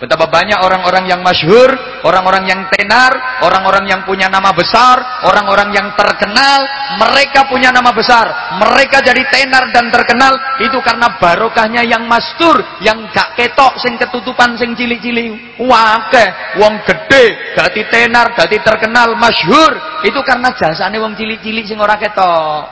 [0.00, 1.68] Betapa banyak orang-orang yang masyhur,
[2.08, 3.12] orang-orang yang tenar,
[3.44, 4.96] orang-orang yang punya nama besar,
[5.28, 6.64] orang-orang yang terkenal,
[6.96, 10.32] mereka punya nama besar, mereka jadi tenar dan terkenal
[10.64, 15.60] itu karena barokahnya yang mastur, yang gak ketok sing ketutupan sing cilik-cilik.
[15.60, 16.28] Wakeh,
[16.64, 22.64] wong gede, dadi tenar, dadi terkenal, masyhur, itu karena jasane wong cilik-cilik sing ora ketok.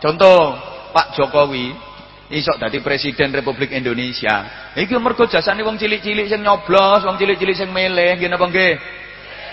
[0.00, 0.56] Contoh,
[0.96, 1.91] Pak Jokowi
[2.32, 4.72] isok dadi presiden Republik Indonesia.
[4.72, 8.74] Iki mergo jasane wong cilik-cilik sing nyoblos, wong cilik-cilik sing meleh, nggih napa nggih?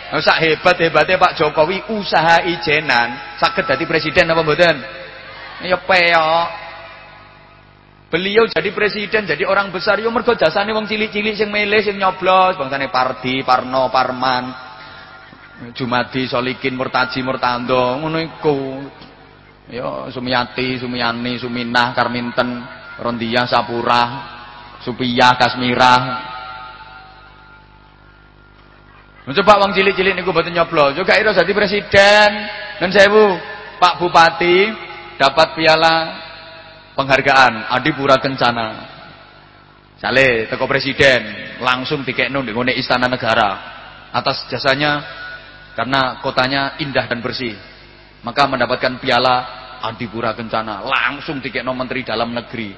[0.09, 4.75] Nah, sak hebat-hebate Pak Jokowi usaha ijenan saged dadi presiden apa mboten?
[5.67, 6.47] Ya peok.
[8.09, 12.57] Beliau jadi presiden, jadi orang besar yo mergo jasane wong cilik-cilik sing meleh, sing nyoblos,
[12.57, 14.49] bangsane Pardi, Parno, Parman,
[15.77, 18.57] Jumadi, Solikin, Murtaji, Murtando, ngono iku.
[19.69, 22.65] Ya Sumiati, Sumiani, Suminah, Karminten,
[22.97, 24.03] Rondia, Sapura,
[24.81, 26.01] Supiyah, Kasmirah.
[29.29, 30.97] Coba wong cilik-cilik niku boten nyoblos.
[30.97, 32.29] Juga ira jadi presiden.
[32.81, 33.37] Dan sewu,
[33.77, 34.73] Pak Bupati
[35.21, 36.17] dapat piala
[36.97, 38.97] penghargaan Adipura Kencana.
[39.99, 43.51] Sale teko presiden langsung dikekno ngene istana negara
[44.15, 45.03] atas jasanya
[45.75, 47.51] karena kotanya indah dan bersih.
[48.23, 52.75] Maka mendapatkan piala Adipura Kencana langsung dikekno menteri dalam negeri.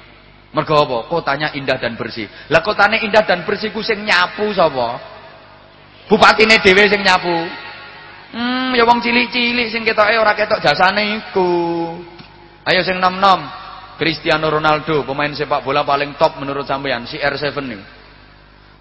[0.52, 0.98] Mergo apa?
[1.08, 2.28] Kotanya indah dan bersih.
[2.52, 5.00] Lah kotane indah dan bersih ku sing nyapu sapa?
[6.06, 7.36] Bupatine dhewe sing nyapu.
[8.32, 11.50] Hmm, ya wong cilik-cilik sing ketoke ora ketok jasane iku.
[12.68, 13.62] Ayo sing nom-nom.
[13.96, 17.82] Cristiano Ronaldo, pemain sepak bola paling top menurut sampean, si R7 nih.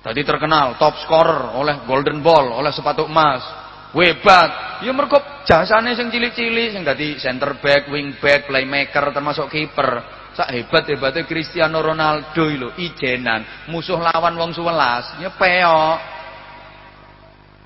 [0.01, 3.45] Tadi terkenal, top scorer oleh Golden Ball, oleh sepatu emas.
[3.91, 4.81] Webat.
[4.87, 10.19] Ya mergo jasane sing cilik-cilik sing dadi center back, wing back, playmaker termasuk kiper.
[10.31, 15.97] Sak hebat-hebate Cristiano Ronaldo lho, ijenan, musuh lawan wong 11, ya peok.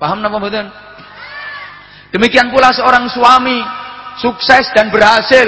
[0.02, 0.66] Paham napa mboten?
[2.10, 3.62] Demikian pula seorang suami
[4.18, 5.46] sukses dan berhasil.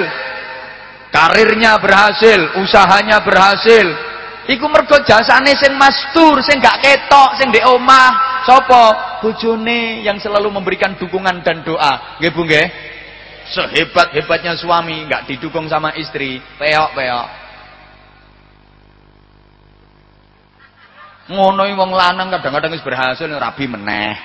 [1.11, 3.87] Karirnya berhasil, usahanya berhasil.
[4.48, 8.40] Iku mergo jasane sing mastur, sing gak ketok, sing ndek omah.
[8.48, 9.08] Sapa?
[9.20, 12.18] bojone yang selalu memberikan dukungan dan doa.
[12.22, 12.66] Nggih Bu nggih?
[13.48, 17.28] Sehebat-hebatnya suami nggak didukung sama istri, peok-peok.
[21.28, 24.16] Ngono wong lanang kadang-kadang wis berhasil rabi meneh.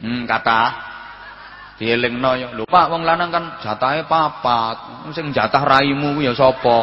[0.00, 0.62] Hmm, kata
[1.76, 2.48] dielingno yo.
[2.56, 5.08] Lho Pak, wong lanang kan jatahe papat.
[5.12, 6.80] Sing jatah raimu ya sapa?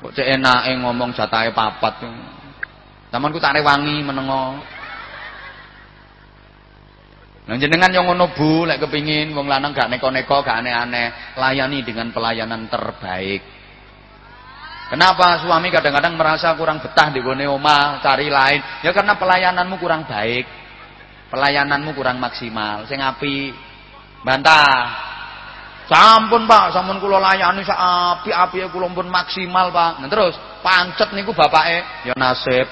[0.00, 2.08] Kok cek enake ngomong jatahe papat.
[3.12, 4.64] Tamanku tak rewangi menengo.
[7.50, 12.14] Nah jenengan yang ngono Bu, lek kepingin wong lanang gak neko-neko, gak aneh-aneh, layani dengan
[12.14, 13.42] pelayanan terbaik.
[14.86, 18.62] Kenapa suami kadang-kadang merasa kurang betah di gone omah, cari lain?
[18.86, 20.46] Ya karena pelayananmu kurang baik.
[21.30, 22.86] Pelayananmu kurang maksimal.
[22.86, 23.54] Sing api
[24.22, 25.09] bantah.
[25.90, 29.98] Sampun Pak, sampun kula layani sak api-api kula pun maksimal Pak.
[29.98, 32.70] Nah terus pancet niku bapake ya nasib.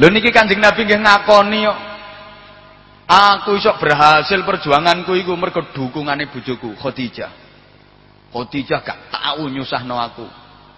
[0.00, 1.78] Lho niki Kanjeng Nabi nggih ngakoni kok.
[3.10, 7.30] Aku iso berhasil perjuanganku iku mergo dukungane bojoku Khadijah.
[8.34, 10.26] Khadijah gak tahu nyusahno aku.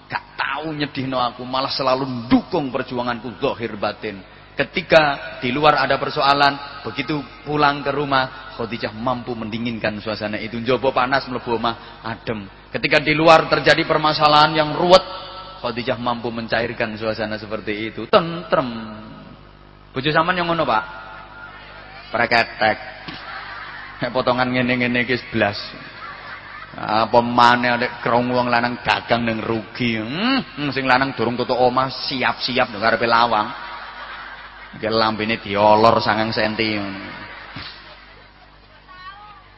[0.08, 0.24] Gak
[0.62, 4.22] tahu nyedihno aku, malah selalu dukung perjuanganku zahir batin.
[4.54, 10.62] Ketika di luar ada persoalan, begitu pulang ke rumah, Khadijah mampu mendinginkan suasana itu.
[10.62, 12.46] Jobo panas mlebu omah adem.
[12.70, 15.02] Ketika di luar terjadi permasalahan yang ruwet,
[15.66, 18.06] Khadijah mampu mencairkan suasana seperti itu.
[18.06, 18.68] Tentrem.
[19.90, 20.84] Bojo sampean yang ngono, Pak?
[22.14, 22.78] Preketek.
[24.12, 25.56] Potongan ngene-ngene iki blas.
[26.72, 27.20] Apa
[27.60, 30.00] nek krungu wong lanang gagang ning rugi.
[30.00, 33.48] Hmm, sing lanang durung tutuk omah siap-siap nek arepe lawang.
[34.80, 36.80] Iki lambene diolor sangang senti.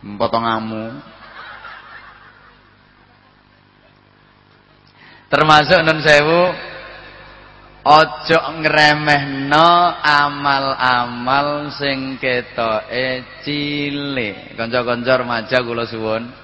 [0.05, 1.15] Potonganmu
[5.35, 6.43] Termasuk nun sewu
[7.83, 14.55] ojo ngremehno amal-amal sing ketoke cilik.
[14.55, 16.44] Kanca-kanca remaja kula suwun.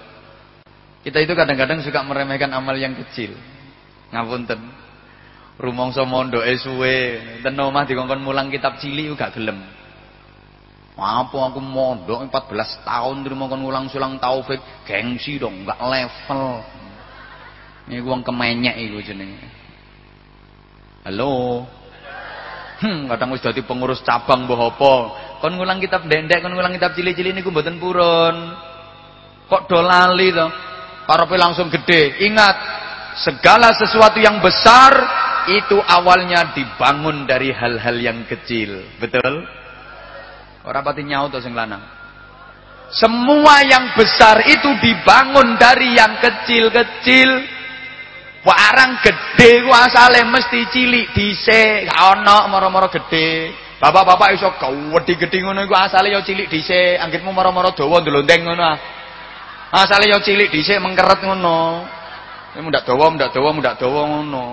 [1.00, 3.32] Kita itu kadang-kadang suka meremehkan amal yang kecil.
[4.12, 4.60] Ngapunten.
[5.60, 9.60] Rumangsa mondoke suwe, ten omah dikongkon mulang kitab cilik gak gelem.
[10.96, 16.64] Apa aku mondok 14 tahun terima kon ngulang-sulang taufik, gengsi dong, gak level.
[17.88, 19.48] Ini wong kemenyek iku jenenge.
[21.04, 21.64] Halo.
[22.80, 24.94] Hmm, kadang wis dadi pengurus cabang mbah apa.
[25.44, 28.36] Kon ngulang kitab ndek kon ngulang kitab cilik-cilik niku mboten purun.
[29.48, 30.69] Kok do lali to?
[31.10, 32.22] Karepe langsung gede.
[32.22, 32.56] Ingat,
[33.18, 34.94] segala sesuatu yang besar
[35.50, 38.86] itu awalnya dibangun dari hal-hal yang kecil.
[39.02, 39.42] Betul?
[40.62, 41.82] Orang pati nyaut sing lanang.
[42.94, 47.58] Semua yang besar itu dibangun dari yang kecil-kecil.
[48.46, 53.52] Warang gede ku asale mesti cilik dhisik, ana moro-moro gede.
[53.82, 58.99] Bapak-bapak iso gede-gede ngono iku asale ya cilik dhisik, anggitmu moro-moro dawa ndlonteng ngono ah.
[59.70, 61.86] Asale ya cilik dhisik mengkeret ngono.
[62.50, 64.46] Ini mundak dawa, mundak dawa, mundak dawa ngono.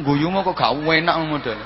[0.00, 1.60] Guyu mau kok gak enak model.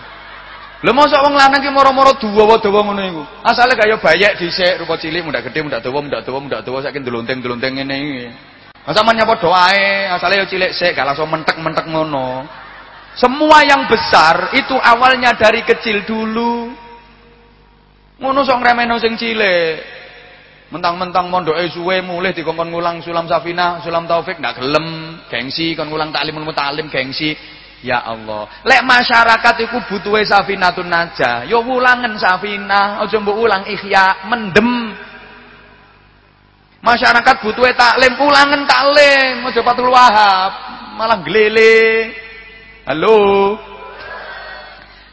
[0.83, 3.23] Lha mosok wong lanang ki moro-moro dawa-dawa ngono iku.
[3.47, 6.99] Asale kaya bayek dhisik rupa cilik mundak gede mundak dawa mundak dawa mundak dawa saiki
[6.99, 8.25] ndelonteng-ndelonteng ngene iki.
[8.87, 12.47] Masa men nyapa doae, asale yo cilik sik gak langsung mentek-mentek ngono.
[13.15, 16.71] Semua yang besar itu awalnya dari kecil dulu.
[18.21, 19.97] Ngono sok ngremeno sing cilik.
[20.67, 26.11] Mentang-mentang mondoke suwe mulih dikongkon ngulang sulam safina, sulam taufik ndak gelem, gengsi kon ngulang
[26.11, 27.39] taklim taklim gengsi.
[27.87, 28.51] Ya Allah.
[28.67, 34.97] Lek masyarakat iku butuhe safinatun najah, ya wulangen safinah, aja mbok ulang ihya, mendem.
[36.83, 40.51] Masyarakat butuhe taklim, ulangen taklim, aja patul wahab,
[40.99, 42.11] malah glele.
[42.91, 43.76] Halo.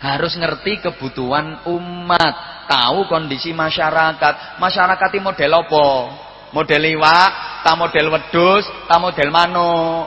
[0.03, 4.59] Harus ngerti kebutuhan umat, tahu kondisi masyarakat.
[4.59, 5.87] Masyarakat ini model apa?
[6.51, 7.31] Model iwak,
[7.63, 10.05] ta model wedus, ta model manuk.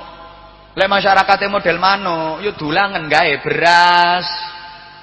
[0.76, 4.28] Lek masyarakatnya model manuk, yo dulangan gawe beras.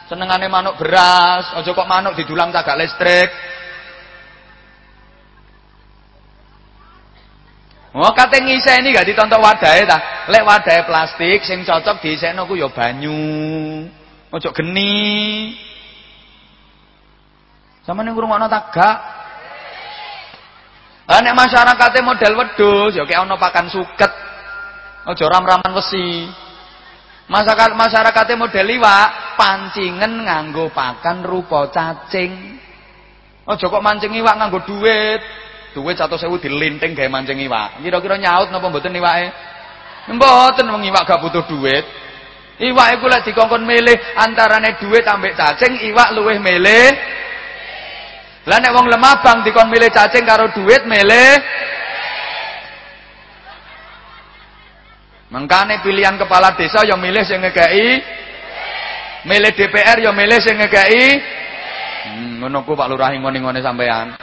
[0.06, 3.34] Senengane manuk beras, aja kok manuk didulang tagak listrik.
[7.98, 10.30] Oh kate ini gak ditontok wadahe ta.
[10.30, 13.90] Lek wadahe plastik sing cocok diisekno ku yo banyu.
[14.34, 15.54] Ojo geni.
[17.86, 18.98] Sama ning ngrungokno tagak.
[21.06, 24.10] Lah nek masyarakate model wedhus ya kayak ana pakan suket.
[25.04, 26.26] Aja ram-raman wesi.
[27.28, 32.58] Masyarakat masyarakatnya model iwak, pancingan nganggo pakan rupa cacing.
[33.44, 35.22] Aja kok mancing iwak nganggo duit.
[35.78, 37.84] Duit 100.000 dilinting gawe mancing iwak.
[37.84, 39.28] Kira-kira nyaut napa mboten iwake?
[40.10, 41.86] Mboten wong iwak gak butuh duit.
[42.62, 46.94] Iwak iku lek dikongkon milih antarane duit ambek cacing, iwak luwih milih.
[48.46, 51.40] Lah nek wong lemah bang dikon milih cacing karo duit milih
[55.34, 57.90] Mengkane pilihan kepala desa yang milih sing ngekeki.
[59.26, 61.06] Milih DPR yang milih sing ngekeki.
[62.06, 64.14] Hmm, ngono Pak Lurah ngene-ngene sampean.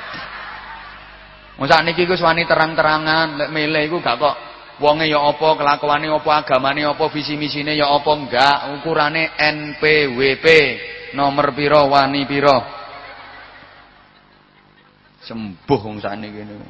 [1.59, 4.37] Masa niki ku wani terang-terangan lek milih iku gak kok
[4.81, 10.47] wonge ya apa, kelakuane apa, agamane apa, visi misine ya apa enggak, ukurane NPWP.
[11.15, 12.59] Nomor piro, wani piro.
[15.21, 16.69] Sembuh wong sakniki ngene.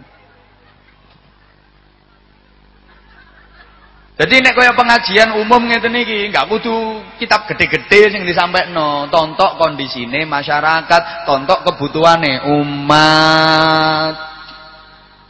[4.21, 10.29] Jadi nek kaya pengajian umum ngeten iki, enggak kudu kitab gede-gede sing disampaikno, tontok kondisine
[10.29, 14.30] masyarakat, tontok kebutuhane umat.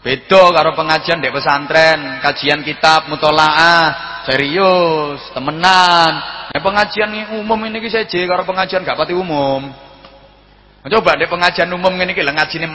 [0.01, 6.13] Beda karo pengajian dek pesantren, kajian kitab mutolaah, serius, temenan.
[6.57, 9.69] Nek pengajian umum ini ki seje karo pengajian gak pati umum.
[10.81, 12.73] Coba deh pengajian umum ngene iki lha ngajine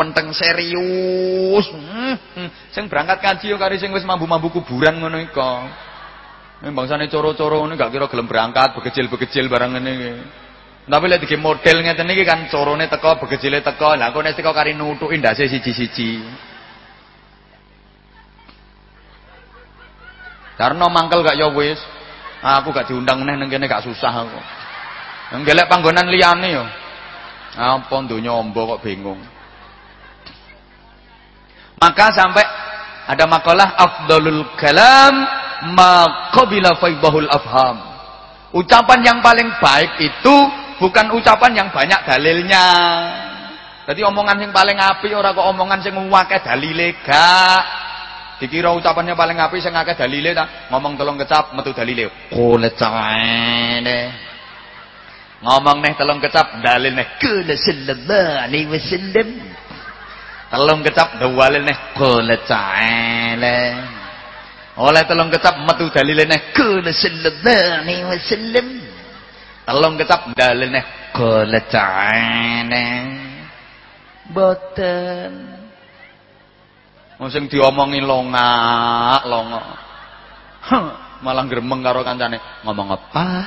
[0.00, 1.68] menteng serius.
[1.68, 2.88] Hmm, hmm.
[2.88, 5.52] Berangkat ngaji yo kari sing wis mambu-mambu kuburan ngono iku.
[6.64, 10.12] Ini bangsane coro-coro ini gak kira gelem berangkat, begecil-begecil barang iki.
[10.88, 13.92] Tapi lek iki model ngeten iki kan corone teko, begecile teko.
[13.92, 16.10] Lah kok nek teko kari nutuki ndase siji-siji.
[20.62, 21.82] Karena mangkel gak ya wis.
[22.38, 24.38] Aku gak diundang meneh nang kene gak susah aku.
[25.42, 26.62] Ngelek panggonan liyane yo.
[27.58, 29.18] Apa donya ombo kok bingung.
[31.82, 32.46] Maka sampai
[33.10, 35.14] ada makalah afdalul kalam
[35.74, 37.82] ma qabila faibahul afham.
[38.54, 40.34] Ucapan yang paling baik itu
[40.78, 42.66] bukan ucapan yang banyak dalilnya.
[43.82, 47.81] Jadi omongan yang paling api ora kok omongan sing akeh dalile gak.
[48.42, 52.10] Dikira ucapannya paling api sing akeh dalile ta, ngomong tolong kecap metu dalile.
[52.74, 53.98] Ta'ala
[55.42, 59.28] ngomong nih telung kecap dalil nih kula sallallahu alaihi wasallam
[60.54, 63.58] telung kecap dalil nih kula ta'ala
[64.72, 68.66] Oleh telung kecap metu dalilene kula sallallahu alaihi wasallam.
[69.68, 70.80] Telung kecap dalilene
[71.12, 72.86] kula ta'ala.
[74.32, 75.51] Boten.
[77.22, 79.66] Wong sing diomongi longak, longok.
[81.22, 83.46] Malah gremeng karo kancane ngomong apa?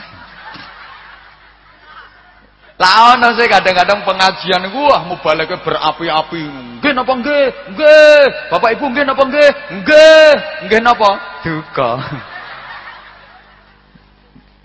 [2.79, 6.43] Lah ono sih kadang-kadang pengajian wah mubaleke berapi-api.
[6.79, 7.45] Nggih napa nggih?
[7.75, 8.23] Nggih.
[8.47, 9.51] Bapak Ibu nggih napa nggih?
[9.83, 10.31] Nggih.
[10.71, 11.09] Nggih napa?
[11.43, 11.91] Duka.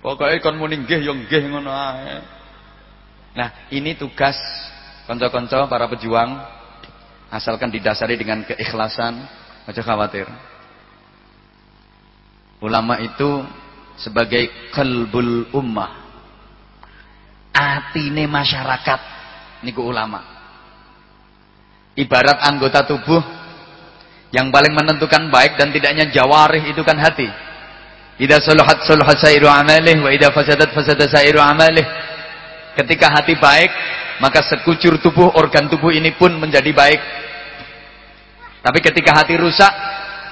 [0.06, 2.22] Pokoknya kon muni nggih ya nggih ngono ae.
[3.34, 4.38] Nah, ini tugas
[5.10, 6.59] kanca-kanca para pejuang
[7.30, 9.22] asalkan didasari dengan keikhlasan,
[9.64, 10.26] aja khawatir.
[12.60, 13.46] Ulama itu
[13.96, 16.02] sebagai kalbul ummah.
[17.54, 19.00] Atine masyarakat
[19.64, 20.20] niku ulama.
[21.96, 23.20] Ibarat anggota tubuh
[24.30, 27.26] yang paling menentukan baik dan tidaknya jawarih itu kan hati.
[28.20, 31.82] Idza salahat salahat sairu amalih wa idza fasadat fasada sairu amalih
[32.84, 33.70] ketika hati baik
[34.20, 37.00] maka sekucur tubuh organ tubuh ini pun menjadi baik
[38.60, 39.72] tapi ketika hati rusak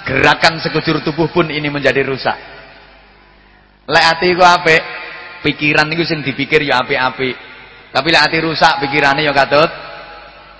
[0.04, 2.36] gerakan sekucur tubuh pun ini menjadi rusak
[3.88, 4.82] lek hati ku apik
[5.42, 7.30] pikiran itu sing dipikir ya api-api.
[7.88, 9.70] Tapi lek ati rusak pikirannya ya katut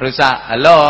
[0.01, 0.37] rusak.
[0.55, 0.81] Halo.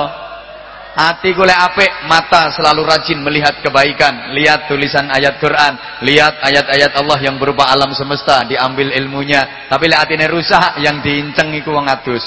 [0.98, 7.22] Hati kule apik, mata selalu rajin melihat kebaikan, lihat tulisan ayat Quran, lihat ayat-ayat Allah
[7.22, 9.70] yang berupa alam semesta, diambil ilmunya.
[9.70, 12.26] Tapi lek atine rusak, yang diinceng iku wong adus.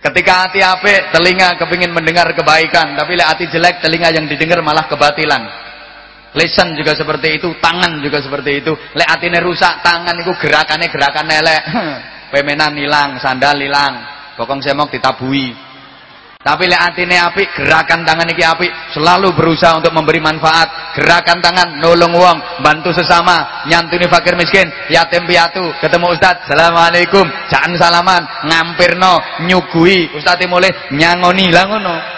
[0.00, 4.88] Ketika hati apik, telinga kepingin mendengar kebaikan, tapi lek hati jelek, telinga yang didengar malah
[4.88, 5.67] kebatilan.
[6.36, 8.72] Lisan juga seperti itu, tangan juga seperti itu.
[8.92, 11.62] Lek atine rusak, tangan itu gerakannya gerakan elek.
[12.32, 14.04] Pemenan hilang, sandal hilang,
[14.36, 15.56] bokong semok ditabui.
[16.38, 20.94] Tapi lek atine apik, gerakan tangan iki apik, selalu berusaha untuk memberi manfaat.
[20.94, 27.72] Gerakan tangan nolong wong, bantu sesama, nyantuni fakir miskin, yatim piatu, ketemu ustaz, Assalamualaikum, jangan
[27.74, 32.17] salaman, ngampirno, nyugui, ustaz mulai nyangoni lah ngono.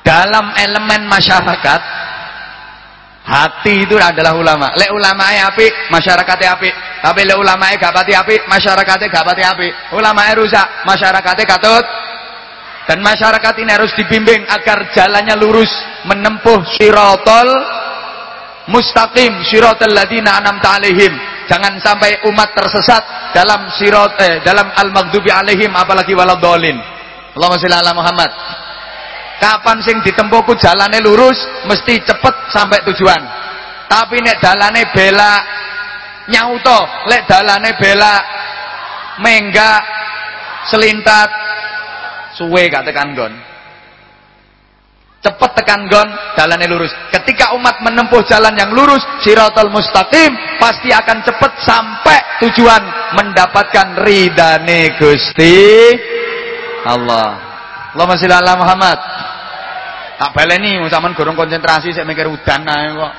[0.00, 1.80] Dalam elemen masyarakat
[3.30, 4.74] Hati itu adalah ulama.
[4.74, 6.74] Lek ulamae apik, masyarakatnya apik.
[6.98, 9.72] Tapi lek ulamae gak pati apik, masyarakatnya gak pati apik.
[9.94, 11.86] Ulamae rusak, masyarakatnya katut.
[12.90, 15.70] Dan masyarakat ini harus dibimbing agar jalannya lurus
[16.10, 17.46] menempuh sirotol
[18.66, 21.14] mustaqim sirotol ladina anam alaihim.
[21.46, 26.74] Jangan sampai umat tersesat dalam sirot eh, dalam al-maghdubi alaihim apalagi waladhdallin.
[27.38, 28.30] Allahumma shalli ala Muhammad.
[29.40, 33.22] Kapan sing ditempuhku jalane lurus, mesti cepet sampai tujuan.
[33.88, 35.32] Tapi nek dalane bela
[36.28, 38.14] nyauto, lek dalane bela
[39.24, 39.80] mengga
[40.68, 41.30] selintat
[42.36, 43.32] suwe gak tekan gon.
[45.20, 46.92] Cepet tekan gon, dalane lurus.
[47.12, 52.80] Ketika umat menempuh jalan yang lurus, siratal mustaqim, pasti akan cepet sampai tujuan
[53.20, 55.92] mendapatkan ridane Gusti
[56.88, 57.36] Allah.
[57.92, 58.98] Allahumma sholli ala Muhammad.
[60.20, 63.12] Tak baleni sampean gorong konsentrasi saya mikir udan ae kok.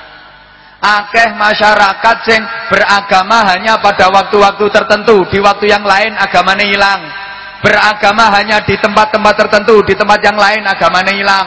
[0.82, 7.02] Akeh masyarakat sing beragama hanya pada waktu-waktu tertentu, di waktu yang lain agamanya hilang.
[7.58, 11.46] Beragama hanya di tempat-tempat tertentu, di tempat yang lain agamanya hilang.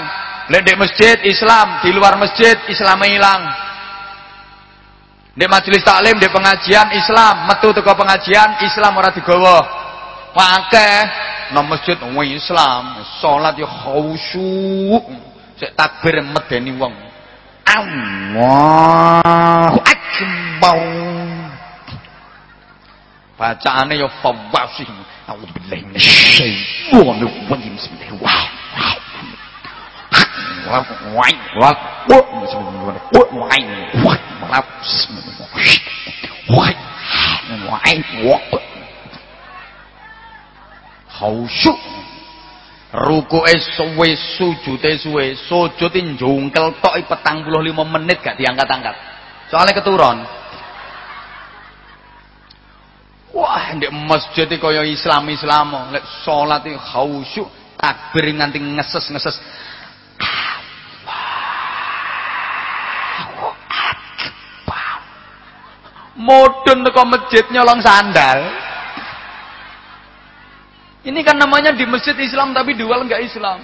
[0.51, 3.41] Lek masjid Islam, di luar masjid Islamnya hilang.
[5.35, 9.59] Di majelis taklim, di pengajian Islam, metu teko pengajian Islam ora digawa.
[10.35, 10.99] Akeh
[11.55, 11.95] nang masjid
[12.27, 15.34] Islam, salat ya khusyuk.
[15.55, 16.91] Sik takbir medeni wong.
[17.63, 18.83] Allahu
[19.79, 20.79] akbar.
[23.39, 24.87] Bacaane ya fawasih.
[25.31, 27.73] A'udzubillahi minasyaitonir rajim.
[27.79, 28.95] Bismillahirrahmanirrahim.
[41.15, 41.79] Khusyuk
[42.93, 45.35] rukuke suwe sujute suwe.
[45.49, 48.95] Sujute njungkel tok 45 menit gak diangkat-angkat.
[49.49, 50.17] Soalnya keturun.
[53.35, 55.91] Wah ndek masjid iki kaya Islam-Islam.
[55.91, 59.37] Lek salat iki khusyuk takbir nganti ngeses-ngeses.
[66.15, 68.39] Modern teko masjid nyolong sandal
[71.05, 73.61] ini kan namanya di masjid Islam tapi di luar enggak Islam.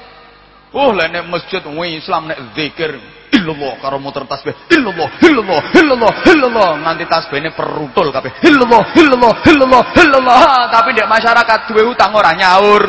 [0.71, 2.95] Oh lah nek masjid wih Islam nek zikir
[3.33, 6.69] illallah karo muter tasbih illallah illallah illallah illallah.
[6.85, 10.69] Nganti tasbihne perutul kabeh illallah illallah illallah illallah.
[10.69, 12.83] Tapi ndek masyarakat duwe utang ora nyaur.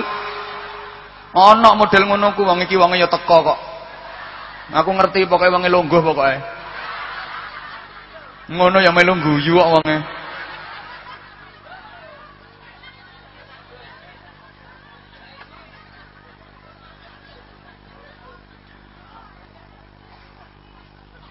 [1.32, 3.58] Ana model ngono ku wong iki wonge ya teko kok.
[4.76, 6.36] Aku ngerti pokoke wonge lungguh pokoke.
[8.52, 10.21] Ngono ya melu guyu kok wonge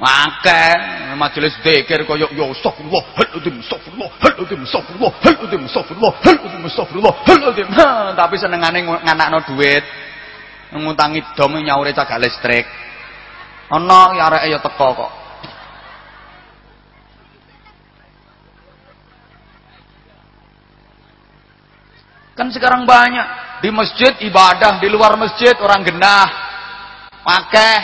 [0.02, 7.68] Akeh majelis zikir kaya ya astagfirullah, haludim astagfirullah, haludim astagfirullah, haludim astagfirullah, haludim astagfirullah, haludim.
[8.18, 9.86] Tapi senengane nganakno duit.
[10.74, 12.66] Ngutangi dom nyaure cagak listrik.
[13.70, 15.12] Ana ya areke ya teko kok.
[22.41, 23.28] Kan sekarang banyak
[23.62, 26.26] di masjid ibadah, di luar masjid orang genah.
[27.22, 27.78] Akeh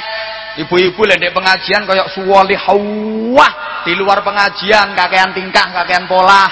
[0.57, 3.47] Ibu-ibu lendek pengajian kayak suwali hawa
[3.85, 6.45] di luar pengajian kakean tingkah, kakean pola.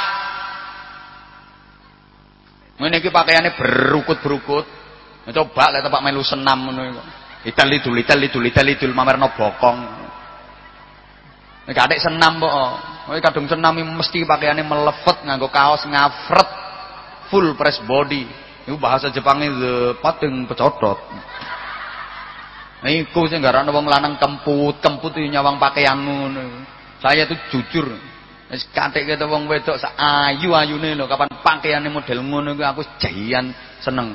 [2.75, 4.65] Ini iki pakaiannya berukut-berukut.
[5.25, 7.01] Coba lihat tempat melu senam ngono.
[7.47, 9.77] Ital itu, ital itu, ital itu mamerno bokong.
[11.65, 12.53] Nek senam kok.
[13.09, 16.49] Kowe kadung senam mesti pakaiannya melevet nganggo kaos ngafret
[17.33, 18.25] full press body.
[18.65, 20.97] Itu bahasa Jepangnya the pating pecodot.
[22.85, 26.29] Iku sing garane wong lanang kemput, kemput iki nyawang pakaianmu
[27.01, 27.89] Saya itu jujur.
[28.45, 33.49] Wis katik kete wong wedok sak ayu-ayune lho kapan pakaiane model ngono iku aku jayan
[33.81, 34.13] seneng.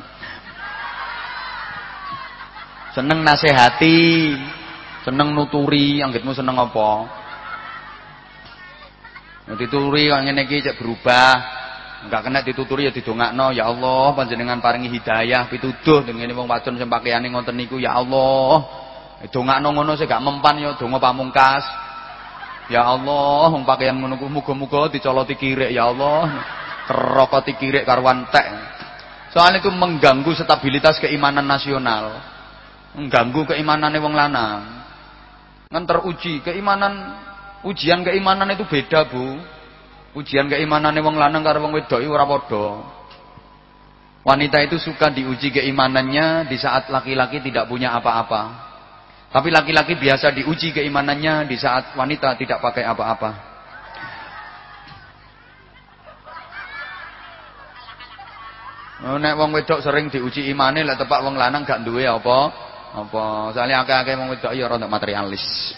[2.94, 4.34] Seneng nasihati,
[5.02, 6.90] seneng nuturi, anggitmu seneng apa?
[9.58, 10.46] Dituturi kok ngene
[10.78, 11.30] berubah.
[12.00, 16.88] Enggak kena dituturi ya didongakno, ya Allah panjenengan paringi hidayah pituduh dengan wong wadon sing
[16.88, 18.64] pakaiane ngoten niku ya Allah.
[19.28, 21.64] Dongakno ngono sing gak mempan ya donga pamungkas.
[22.72, 26.40] Ya Allah, wong pakaian ngono ku muga-muga dicoloti kirik ya Allah.
[26.88, 28.48] Kerokoti kirik karuan tek.
[29.36, 32.16] Soalnya itu mengganggu stabilitas keimanan nasional.
[32.96, 34.60] Mengganggu keimanannya wong lanang.
[35.68, 37.14] Kan teruji keimanan
[37.62, 39.38] ujian keimanan itu beda, Bu.
[40.10, 42.66] Ujian keimanannya wong lanang karo wong wedok ora padha.
[44.20, 48.68] Wanita itu suka diuji keimanannya di saat laki-laki tidak punya apa-apa.
[49.30, 53.30] Tapi laki-laki biasa diuji keimanannya di saat wanita tidak pakai apa-apa.
[59.00, 62.38] Oh, nek wong wedok sering diuji imane lek tepak wong lanang gak duwe apa?
[63.00, 63.54] Apa?
[63.56, 65.72] Soalnya akeh-akeh wong wedok ya ora materialis.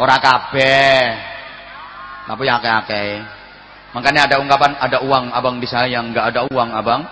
[0.00, 1.32] Ora kabeh.
[2.26, 3.10] Tapi ya akeh-akeh.
[3.92, 7.02] Makanya ada ungkapan ada uang abang disayang, nggak ada uang abang.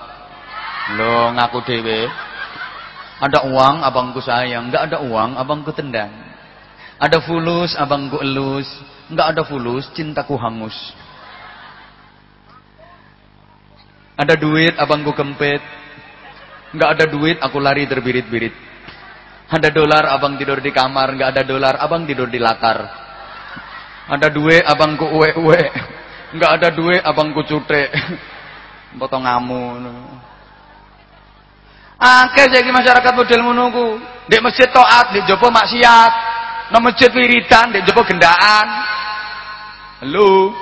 [0.97, 2.09] Lo ngaku dewe.
[3.21, 6.09] Ada uang abangku sayang, nggak ada uang abangku tendang.
[6.97, 8.65] Ada fulus abangku elus,
[9.13, 10.73] nggak ada fulus cintaku hangus.
[14.17, 15.61] Ada duit abangku kempet,
[16.73, 18.53] nggak ada duit aku lari terbirit-birit.
[19.53, 23.10] Ada dolar abang tidur di kamar, nggak ada dolar abang tidur di latar.
[24.11, 25.63] Ada duit abangku uwe-uwe.
[26.35, 27.95] Enggak ada duit abangku cutek.
[28.99, 29.87] Potong ngamu.
[32.01, 33.41] Akeh saiki masyarakat model
[33.71, 33.87] ku.
[34.27, 36.13] Ndek masjid taat, ndek jopo maksiat.
[36.75, 38.67] Nang masjid wiridan, ndek jopo gendaan.
[40.03, 40.55] Halo.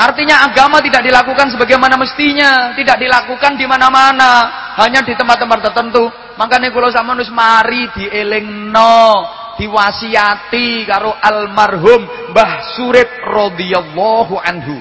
[0.00, 4.48] Artinya agama tidak dilakukan sebagaimana mestinya, tidak dilakukan di mana-mana,
[4.80, 6.08] hanya di tempat-tempat tertentu.
[6.40, 9.28] Makanya kalau sama nus mari dielingno,
[9.60, 14.80] diwasiati karo almarhum Mbah Surip radhiyallahu anhu.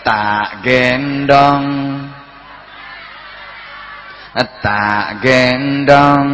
[0.00, 1.68] Tak gendong.
[4.64, 6.28] Tak gendong.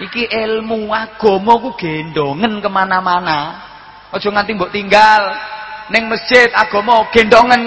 [0.00, 3.60] Iki ilmu agama ku gendongen ke mana-mana.
[4.08, 5.22] Aja nganti mbok tinggal.
[5.92, 7.60] Ning masjid agama gendongen.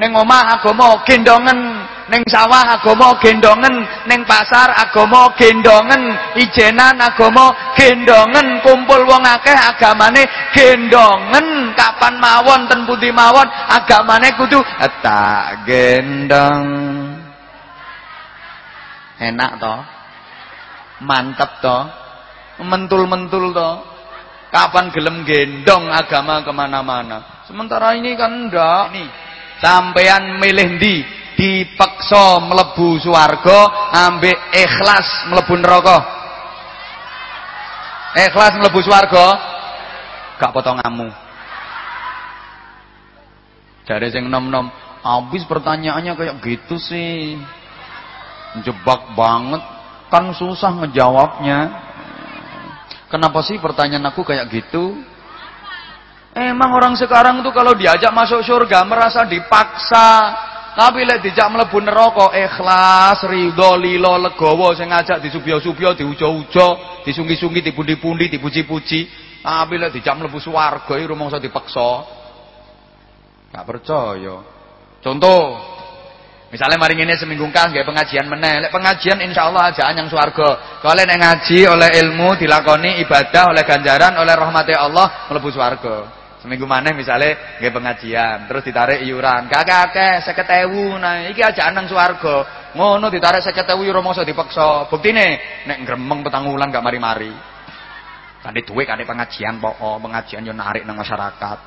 [0.00, 1.77] Ning omah agama gendongen
[2.08, 10.24] Neng sawah agama gendongen, neng pasar agama gendongen, ijenan agama gendongen, kumpul wong akeh agamane
[10.56, 14.56] gendongen, kapan mawon ten pundi mawon agamane kudu
[15.04, 16.64] tak gendong.
[19.20, 19.74] Enak to?
[21.04, 21.78] Mantep to?
[22.64, 23.70] Mentul-mentul to?
[24.48, 27.44] Kapan gelem gendong agama ke mana-mana?
[27.44, 29.08] Sementara ini kan ndak nih.
[29.60, 33.58] Sampean milih di dipaksa mlebu swarga
[34.10, 35.98] ambek ikhlas mlebu neraka
[38.18, 39.26] ikhlas mlebu swarga
[40.42, 41.08] gak potongamu
[43.86, 44.66] dari sing nom-nom
[45.06, 47.38] habis pertanyaannya kayak gitu sih
[48.66, 49.78] jebak banget
[50.08, 51.84] Kan susah ngejawabnya.
[53.12, 54.96] Kenapa sih pertanyaan aku kayak gitu?
[56.32, 60.08] Emang orang sekarang tuh kalau diajak masuk surga merasa dipaksa.
[60.78, 68.30] Tapi lek dijak mlebu neraka ikhlas, ridho, lilo, legowo sing ngajak disubyo-subyo, diujo-ujo, disungi-sungi, dipundi-pundi,
[68.30, 69.00] dipuji-puji.
[69.42, 72.06] Tapi lek dijak mlebu swarga iki rumangsa dipaksa.
[73.50, 74.38] Gak percaya.
[75.02, 75.42] Contoh,
[76.48, 78.64] Misalnya mari ini seminggu kan gak pengajian meneh.
[78.64, 80.80] Lek pengajian insya Allah ajaan yang swarga.
[80.80, 86.17] Kalau nek ngaji oleh ilmu dilakoni ibadah oleh ganjaran oleh rahmati Allah mlebu swarga.
[86.38, 89.50] Seminggu mana misalnya gak pengajian terus ditarik iuran.
[89.50, 92.70] Kakek akeh 50.000 nah iki ajaan nang swarga.
[92.78, 94.86] Ngono ditarik 50.000 yo rumangsa dipaksa.
[94.86, 97.34] Buktine nek gremeng petang wulan gak mari-mari.
[98.38, 101.58] Kandhe duit kandhe pengajian pokok, pengajian yo narik nang masyarakat.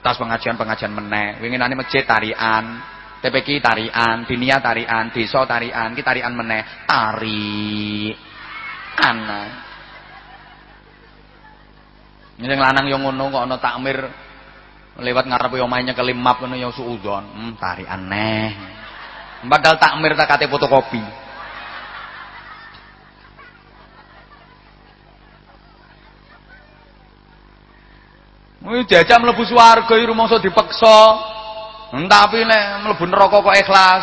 [0.00, 1.44] Tas pengajian pengajian meneh.
[1.44, 2.80] Winginane masjid tarian.
[3.24, 8.12] TPK tarian, dinia tarian, desa tarian, kita tarian meneh, tarian.
[9.00, 9.63] Ini
[12.42, 13.98] yang lanang yang ngono kok ana takmir
[14.98, 17.24] lewat ngarepe omahnya kelimap ngono ya suudon.
[17.24, 18.50] Hmm, tarian neh.
[19.46, 21.04] Padahal takmir tak kate fotokopi.
[28.64, 31.00] Wih jajah mlebu swarga iki rumangsa dipeksa.
[31.94, 34.02] Tapi nek mlebu neraka kok ikhlas.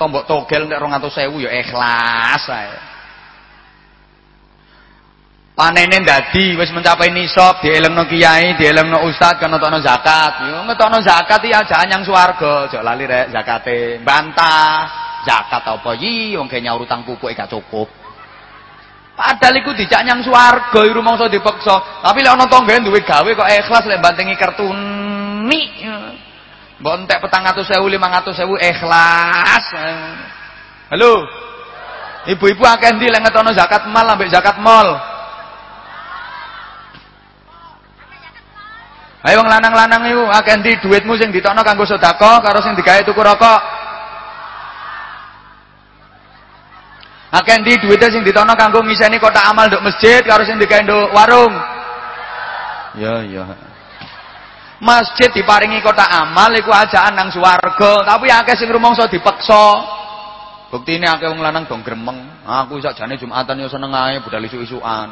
[0.00, 2.93] Tombok togel nek 200.000 ya ikhlas ae.
[5.54, 10.50] Panene ndadi wis mencapai nisab, dielengno kiai, dielengno ustaz kan ngetokno zakat.
[10.50, 14.02] Yo ngetokno zakat iki aja anyang swarga, aja lali rek zakate.
[14.02, 14.90] Bantah.
[15.22, 17.86] Zakat apa iki wong ge nyaur utang pupuke gak cukup.
[19.14, 22.02] Padahal iku dijak nyang swarga iku rumangsa dipeksa.
[22.02, 25.62] Tapi lek ana tangga duwe gawe kok ikhlas lek bantingi kertuni.
[26.82, 29.64] Mbok entek petang atus sewu, limang atus sewu ikhlas.
[30.90, 31.30] Halo.
[32.26, 35.13] Ibu-ibu akeh ndi lek ngetono zakat mal ambek zakat mall?
[39.24, 43.16] Ayo wong lanang-lanang iku akeh ndi dhuwitmu sing ditokno kanggo sedekah karo sing digawe tuku
[43.16, 43.60] rokok?
[47.32, 51.08] Akeh ndi dhuwite sing ditokno kanggo ngiseni kotak amal nduk masjid karo sing digawe nduk
[51.16, 51.56] warung?
[53.00, 53.48] Ya, ya.
[54.84, 59.64] Masjid diparingi kota amal iku ajaan nang swarga, tapi akeh sing rumangsa dipeksa.
[60.68, 62.44] Buktine akeh wong lanang dong gremeng.
[62.44, 65.08] Aku sakjane Jumatan yo seneng ae budal isu-isukan.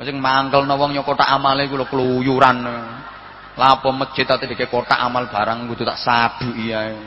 [0.00, 2.64] Sing mangkelno wong yo kota amale lho keluyuran.
[3.54, 6.98] Lapo masjid ate dike kota amal barang kudu tak saduki ae.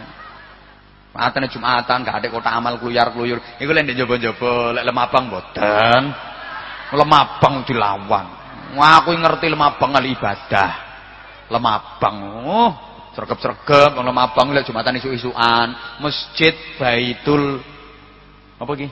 [1.18, 3.42] Atene Jumatan gak ada kota amal keluyar-keluyur.
[3.58, 6.02] Iku lek ndek jaba-jaba, lek lemabang mboten.
[6.94, 8.26] Lemabang dilawan.
[8.78, 10.72] Wah, aku ngerti lemabang kali ibadah.
[11.50, 12.16] Lemabang.
[12.46, 12.72] Oh,
[13.18, 17.66] sregep-sregep wong Lemabang lek Jumatan isu-isuan, Masjid Baitul
[18.62, 18.88] apa iki?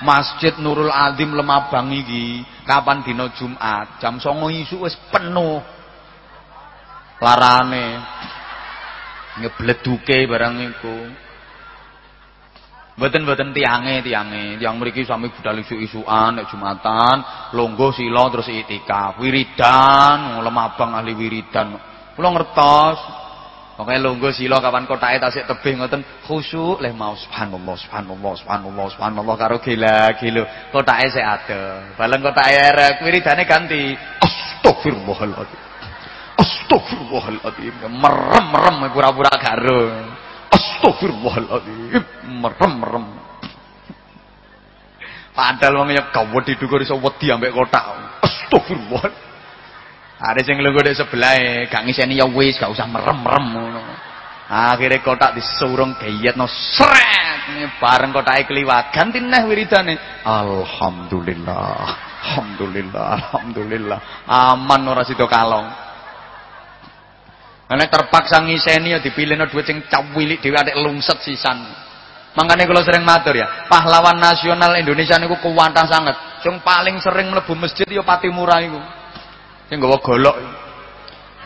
[0.00, 5.60] Masjid Nurul Azim Lemabang iki kapan dina Jumat jam 09.00 isu wis penuh.
[7.20, 7.86] Larane
[9.44, 10.96] ngebleduke barang iku.
[12.96, 14.60] Mboten-mboten tiange, tiange.
[14.60, 21.80] Tiang mriki sami budal isu-isuan nek Jumatan, longgo sila terus itikaf, wiridan, lemabang ahli wiridan.
[22.12, 23.19] Kula ngertos.
[23.80, 29.34] Pokoke longgo sila kapan kotake tasik tebih ngoten khusyuk leh mau subhanallah subhanallah subhanallah subhanallah
[29.40, 30.44] karo gila-gilo.
[30.68, 31.96] Kotake sik ade.
[31.96, 35.60] Bareng kotake erek wiridane ganti astagfirullahaladzim.
[36.36, 37.74] Astagfirullahaladzim.
[37.88, 39.80] Merem-merem pura-pura karo.
[40.52, 42.04] Astagfirullahaladzim.
[42.36, 43.04] Merem-merem.
[45.32, 47.88] Padahal wong ya gawe didukur iso wedi ambek kotak.
[48.28, 49.29] Astagfirullah.
[50.20, 53.80] Ada sing lungguh di sebelah, gak ngiseni ya wis, gak usah merem-merem.
[54.50, 55.96] Akhirnya kotak disurung
[56.36, 57.40] no sret.
[57.80, 59.96] Bareng kotake kliwat, ganti neh wiridane.
[60.28, 62.10] Alhamdulillah.
[62.20, 63.98] Alhamdulillah, alhamdulillah.
[64.28, 65.72] Aman ora sida kalong.
[67.70, 71.64] Nek terpaksa ngiseni ya dipilihno duit sing cawilik dhewe atik lungset sisan.
[72.36, 76.44] Makanya kalau sering matur ya, pahlawan nasional Indonesia niku kuwantah sangat.
[76.44, 78.99] Sing paling sering mlebu masjid ya Pati Murah iku.
[79.70, 80.36] Sing nggawa golok.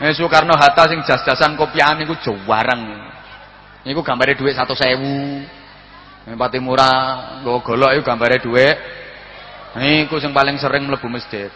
[0.01, 3.13] Eh Soekarno Hatta sing jas-jasan kopian niku jawarang.
[3.85, 6.25] Niku gambare dhuwit 100.000.
[6.25, 8.77] Nek Pati Murah nggawa golok iku gambare dhuwit
[9.77, 11.53] niku sing paling sering mlebu masjid.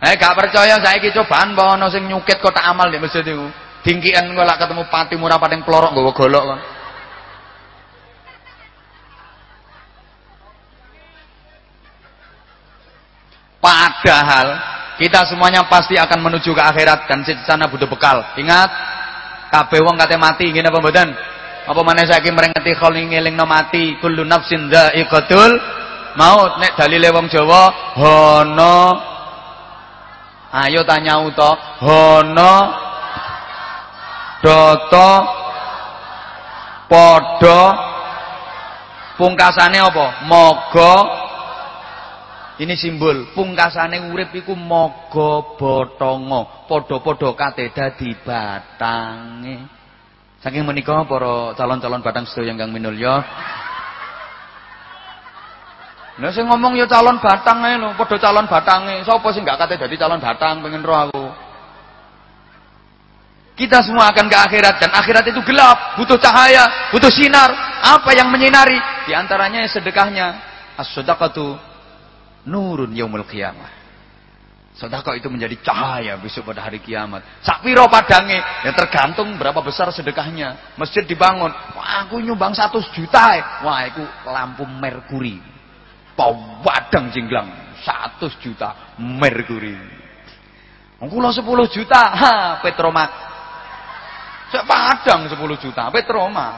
[0.00, 3.44] Eh gak percaya saiki cobaan bawa ana sing nyukit kotak amal di masjid iku.
[3.84, 6.60] Dingkian engko lak ketemu pati murah pating pelorok nggawa golok kan.
[13.60, 14.48] Padahal
[14.94, 18.22] kita semuanya pasti akan menuju ke akhirat dan di sana butuh bekal.
[18.38, 18.70] Ingat,
[19.50, 21.08] kabeh wong kate mati ngene apa mboten?
[21.64, 25.52] Apa maneh saiki mrengeti kholi ngelingno mati, kullu nafsin dha'iqatul
[26.14, 26.60] maut.
[26.62, 28.78] Nek dalile wong Jawa, hono
[30.54, 31.50] Ayo tanya uto,
[31.82, 32.54] hono
[34.38, 35.10] doto
[36.86, 37.62] podo
[39.18, 40.22] pungkasane apa?
[40.30, 41.23] Moga
[42.62, 49.56] ini simbol pungkasane urip iku moga botongo padha-padha kate dadi batange
[50.38, 53.24] saking menika para calon-calon batang sedaya ingkang minulya
[56.14, 59.02] Lah sing ngomong ya calon batang ae lho, padha calon batange.
[59.02, 61.26] Sapa sing gak kate dadi calon batang pengen roh aku.
[63.58, 67.50] Kita semua akan ke akhirat dan akhirat itu gelap, butuh cahaya, butuh sinar.
[67.82, 68.78] Apa yang menyinari?
[69.06, 70.38] Di antaranya sedekahnya
[70.78, 71.73] as-shadaqatu
[72.46, 73.84] nurun yaumul qiyamah.
[74.74, 77.22] Sedekah itu menjadi cahaya besok pada hari kiamat.
[77.46, 80.74] Sakpiro padange, ya tergantung berapa besar sedekahnya.
[80.74, 83.22] Masjid dibangun, wah aku nyumbang 100 juta.
[83.62, 85.38] Wah, itu lampu merkuri.
[86.18, 89.78] Pawadang jinglang, 100 juta merkuri.
[91.06, 93.10] Kula 10 juta, ha, Petromak.
[94.50, 96.54] Saya padang 10 juta, Petromak.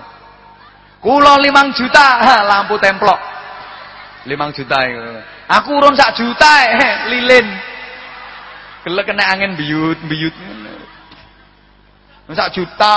[1.04, 3.20] Kula 5 juta, ha, lampu templok.
[4.24, 5.35] 5 juta itu.
[5.46, 7.46] Aku urun sak juta eh, lilin.
[8.86, 10.34] Gelek kena angin biyut-biyut
[12.34, 12.94] Sak juta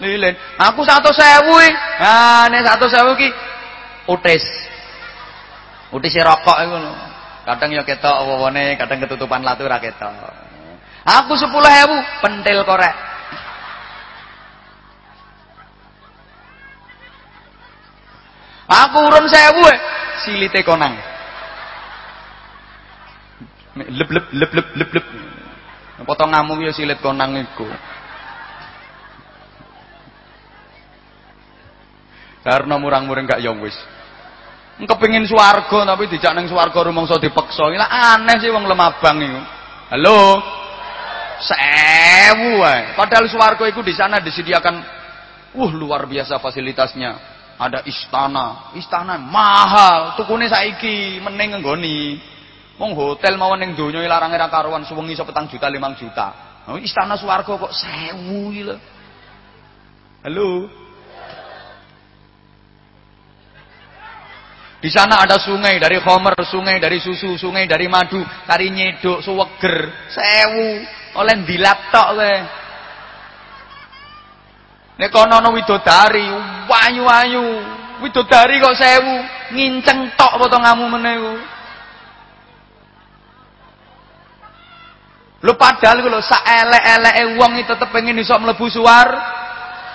[0.00, 0.32] lilin.
[0.56, 1.60] Aku satu sewu
[2.00, 3.28] Nah, nek satu sewu ki
[4.08, 4.44] utis.
[5.92, 6.92] Utis rokok iku lho.
[7.44, 10.12] Kadang ya ketok wewone, kadang ketutupan latu ra ketok.
[11.04, 11.48] Aku 10.000
[12.24, 12.94] pentil korek.
[18.70, 19.66] Aku urun sewu
[20.24, 21.10] silite konang
[23.76, 25.06] lep lep lep lep lep lep.
[26.02, 27.68] Potonganmu ya silit konang iku.
[32.40, 33.76] Karena murang-murang gak yang wis.
[34.80, 39.40] Kepengin swarga tapi dijak ning swarga rumangsa dipeksa iki aneh sih wong lemabang iku.
[39.92, 40.40] Halo?
[41.44, 42.96] Sewu wae.
[42.96, 44.80] Padahal swarga iku di sana disediakan
[45.52, 47.12] uh luar biasa fasilitasnya.
[47.60, 48.72] Ada istana.
[48.72, 50.16] Istana mahal.
[50.16, 52.29] Tukune saiki meneng nggoni
[52.80, 56.32] Wong hotel mawon ning donya larang ora karuan suwengi iso petang juta limang juta.
[56.64, 58.76] Nah, istana swarga kok sewu lho.
[60.24, 60.64] Halo.
[64.80, 68.16] Di sana ada sungai dari homer, sungai dari susu, sungai dari madu,
[68.48, 70.80] kari nyedok, suweger, sewu,
[71.20, 72.34] oleh dilaptok kowe.
[74.96, 76.32] Nek kono ana widodari,
[76.64, 77.44] wayu-wayu,
[78.00, 79.14] widodari kok sewu,
[79.52, 81.16] nginceng tok potonganmu meneh
[85.40, 89.08] Lu padahal lu sak elek-eleke wong iki tetep pengen iso mlebu suar.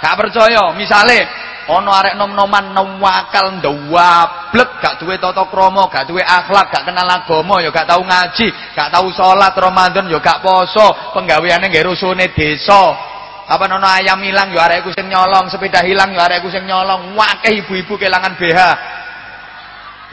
[0.02, 1.22] Gak percaya, misale
[1.66, 7.58] ana arek nom-noman wakal ndawablek gak duwe tata krama, gak duwe akhlak, gak kenal agama,
[7.62, 13.14] ya gak tau ngaji, gak tau salat Ramadan, ya gak poso, penggaweane nggih rusune desa.
[13.46, 17.66] Apa nono ayam hilang ya arekku sing nyolong, sepeda hilang ya arekku sing nyolong, wakeh
[17.66, 18.60] ibu-ibu kelangan BH.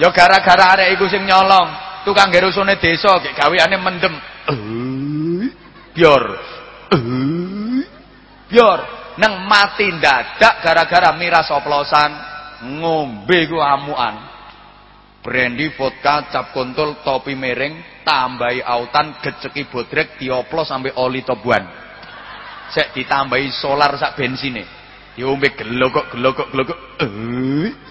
[0.01, 1.69] Ya gara-gara arek iku nyolong,
[2.05, 4.15] tukang gerusune desa gek gaweane mendem.
[4.49, 4.92] Uh
[5.93, 6.23] biar
[6.93, 7.81] uh,
[8.49, 8.81] biar
[9.21, 12.33] nang mati dadak gara-gara miras oplosan.
[12.63, 14.23] Ngombe ku amuan
[15.19, 21.67] brandy vodka cap kontol topi mereng tambahi autan geceki bodrek dioplos sampai oli tobuan.
[22.71, 24.63] Sek ditambahi solar sak bensine.
[25.19, 27.11] Diombe gelogok gelogok gelogok eh?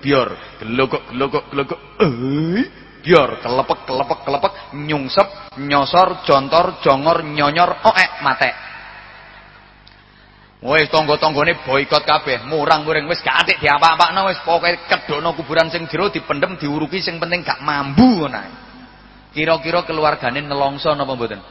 [0.02, 0.30] Biar
[0.64, 5.28] gelogok gelogok gelogok eh biar kelepek kelepek kelepek nyungsep
[5.58, 8.72] nyosor jontor jongor nyonyor oek mate
[10.62, 12.46] wis tangga-tanggane boikot kabeh.
[12.46, 14.38] Murang-muring wis gak atik diapa-apakno wis.
[14.46, 18.70] Pokoke kedono kuburan sing jero dipendem diuruki sing penting gak mambu ngono
[19.32, 21.42] kira-kira keluargane nelongso napa mboten?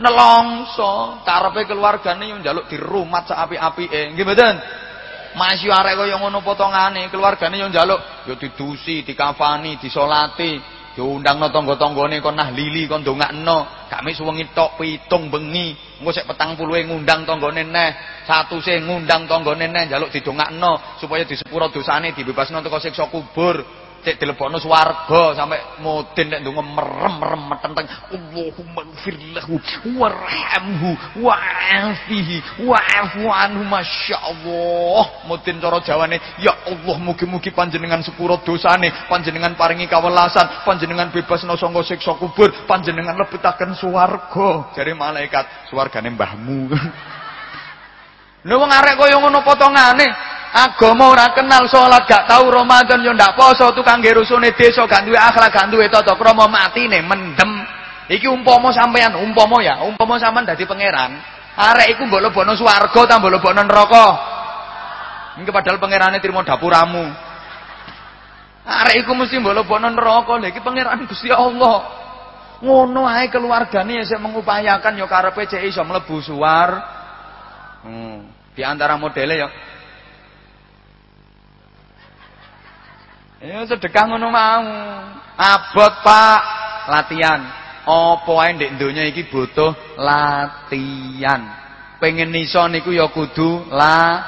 [0.00, 1.20] Nelongso.
[1.26, 4.54] Karepe keluargane yo njaluk dirumat sak apik-apike nggih mboten
[5.30, 10.58] Masih arek kaya ngono potongane, keluargane yo njaluk yo didusi, dikafani, disolati,
[10.98, 13.86] diundangno tangga-tanggane kon nahlili kon ndongakno.
[13.86, 17.90] Gak mek suwengi tok pitung bengi, engko sik petang puluhe ngundang tanggane neh,
[18.26, 24.56] satuse ngundang tanggane neh njaluk didongakno supaya disepuro dosane dibebasno teko siksa kubur cek dilebokno
[24.56, 29.54] swarga sampai mudin nek ndonga merem-merem metenteng Allahumma gfirlahu
[30.00, 30.90] warhamhu
[31.20, 35.28] wa'afihi wa'afu anhu masyaallah.
[35.28, 41.80] Mudin cara jawane ya Allah mugi-mugi panjenengan sepuro dosane panjenengan paringi kawelasan panjenengan bebasno saka
[41.84, 44.72] siksa kubur panjenengan lebetaken swarga.
[44.72, 46.60] Jare malaikat swargane mbahmu.
[48.40, 50.08] Lho wong arek kaya ngono potongane
[50.50, 55.14] Agama ora kenal salat gak tahu Ramadan yo ndak poso tukang gerusune desa gak duwe
[55.14, 57.62] akhlak gak duwe tata krama matine mendem.
[58.10, 61.14] Iki umpama sampean, umpama ya, umpama sampean dadi pangeran,
[61.54, 64.06] arek iku mbok lebono swarga ta mbok lebono neraka.
[65.38, 67.06] Iki padahal pangerane trimo dapuramu.
[68.66, 70.34] Arek iku mesti mbok lebono neraka.
[70.42, 72.02] Lha iki pangeran Gusti Allah.
[72.58, 76.18] Ngono ae keluargane sing mengupayakan ya karepe cek iso mlebu.
[77.86, 78.26] Hmm.
[78.50, 79.48] Di antara modele ya
[83.40, 84.68] Ya sedekah ngono mau.
[85.40, 86.40] Abot, Pak.
[86.92, 87.40] Latihan.
[87.88, 91.48] Apa ae ndek donya iki butuh latihan.
[91.96, 94.20] Pengen iso niku ya kudu la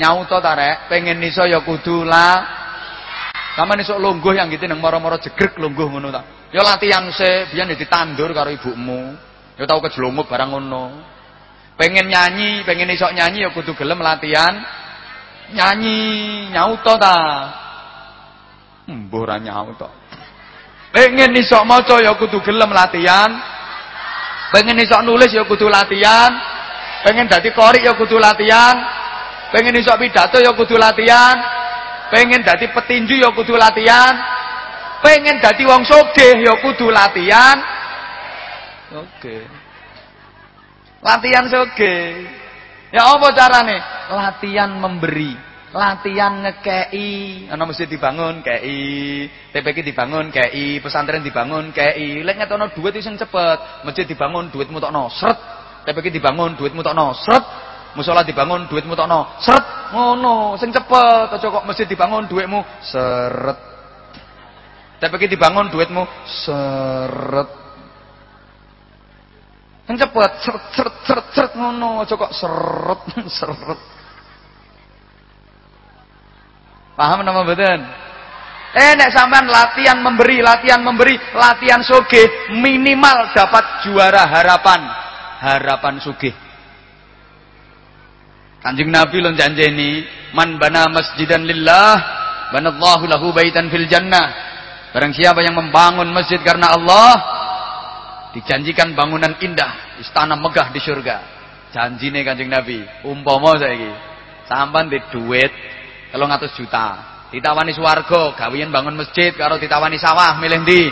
[0.00, 0.88] nyauto ta rek.
[0.88, 2.56] Pengen iso ya kudu la
[3.56, 6.48] sama iso lungguh yang gitu nang moro-moro jegrek lungguh ngono ta.
[6.48, 9.12] Ya latihan se, biyen ditandur karo ibumu.
[9.60, 10.84] Ya tau kejlongup barang ngono.
[11.76, 14.64] Pengen nyanyi, pengen iso nyanyi ya kudu gelem latihan
[15.52, 16.00] nyanyi,
[16.56, 17.20] nyauto ta.
[18.86, 19.90] Mbuh ora nyauto.
[20.94, 23.30] Pengen iso maca ya kudu gelem latihan.
[24.54, 26.30] Pengen iso nulis ya kudu latihan.
[27.02, 28.76] Pengen dadi korik ya kudu latihan.
[29.50, 31.36] Pengen iso pidato ya kudu latihan.
[32.14, 34.14] Pengen dadi petinju ya kudu latihan.
[35.02, 37.58] Pengen dadi wong sogeh ya kudu latihan.
[38.94, 39.44] Oke.
[41.02, 42.24] Latihan sogeh.
[42.94, 43.76] Ya apa carane?
[44.14, 45.55] Latihan memberi.
[45.76, 47.52] Latihan ngekei.
[47.52, 52.24] Ana masjid dibangun kei, TPK dibangun kei, pesantren dibangun kei.
[52.24, 55.36] Lek ngetono duit sing cepet, masjid dibangun duitmu tokno sret.
[55.84, 57.44] TPK dibangun duitmu tokno sret.
[57.96, 63.58] Musola dibangun duitmu tokno seret ngono sing cepet aja kok masjid dibangun duitmu seret.
[65.00, 67.48] Iki dibangun duitmu seret.
[69.88, 73.00] Sing cepet seret seret seret, seret ngono aja kok seret
[73.32, 73.80] seret.
[76.96, 77.80] Paham nama mboten?
[78.76, 84.80] Eh nek sampean latihan memberi, latihan memberi, latihan soge minimal dapat juara harapan.
[85.36, 86.32] Harapan sugih.
[88.64, 91.94] Kanjeng Nabi lon janjeni, man bana masjidan lillah,
[92.50, 94.32] banallahu lahu baitan fil jannah.
[94.90, 97.12] Barang siapa yang membangun masjid karena Allah,
[98.32, 101.16] dijanjikan bangunan indah, istana megah di surga.
[101.72, 103.92] Janjine Kanjeng Nabi, umpama saiki,
[104.48, 104.98] sampean di
[106.12, 106.86] duit 300 juta,
[107.34, 110.82] ditawani swarga, gawean bangun masjid karo ditawani sawah, milih ndi?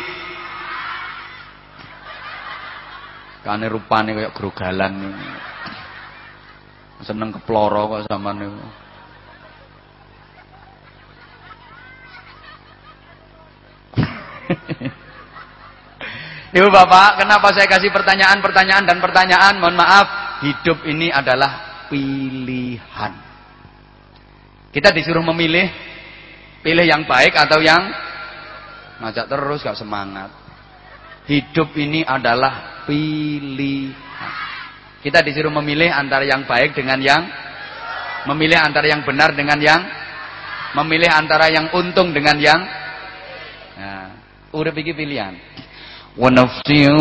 [3.45, 5.13] Kane rupane kaya grogalan.
[7.05, 8.57] Seneng keploro kok sama niku.
[16.55, 19.59] Ibu Bapak, kenapa saya kasih pertanyaan-pertanyaan dan pertanyaan?
[19.59, 20.07] Mohon maaf,
[20.41, 23.34] hidup ini adalah pilihan.
[24.75, 25.71] Kita disuruh memilih,
[26.59, 27.95] pilih yang baik atau yang
[28.99, 30.35] ngajak terus gak semangat.
[31.31, 33.95] Hidup ini adalah pilihan.
[34.99, 37.23] Kita disuruh memilih antara yang baik dengan yang
[38.27, 39.79] memilih antara yang benar dengan yang
[40.75, 42.61] memilih antara yang untung dengan yang
[43.79, 44.11] nah,
[44.51, 45.39] urip iki pilihan.
[46.19, 46.99] Wa nafsin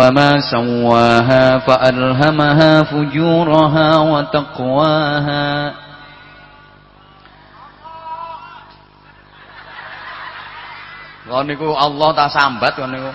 [0.00, 1.76] wa ma sawaha fa
[11.30, 13.06] Kau niku Allah tak sambat kau niku.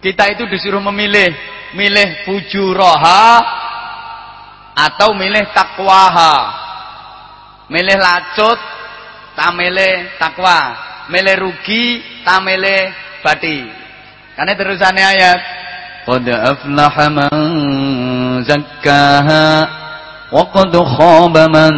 [0.00, 1.28] Kita itu disuruh memilih,
[1.76, 3.44] milih fujuroha
[4.80, 6.36] atau milih takwaha.
[7.68, 8.56] Milih lacut,
[9.36, 10.72] tak milih takwa.
[11.12, 13.60] Milih rugi, tak milih bati.
[14.40, 15.40] Karena terusannya ayat.
[16.08, 17.34] Qad aflaha man
[18.40, 19.84] zakkaha
[20.32, 21.74] qad khaba man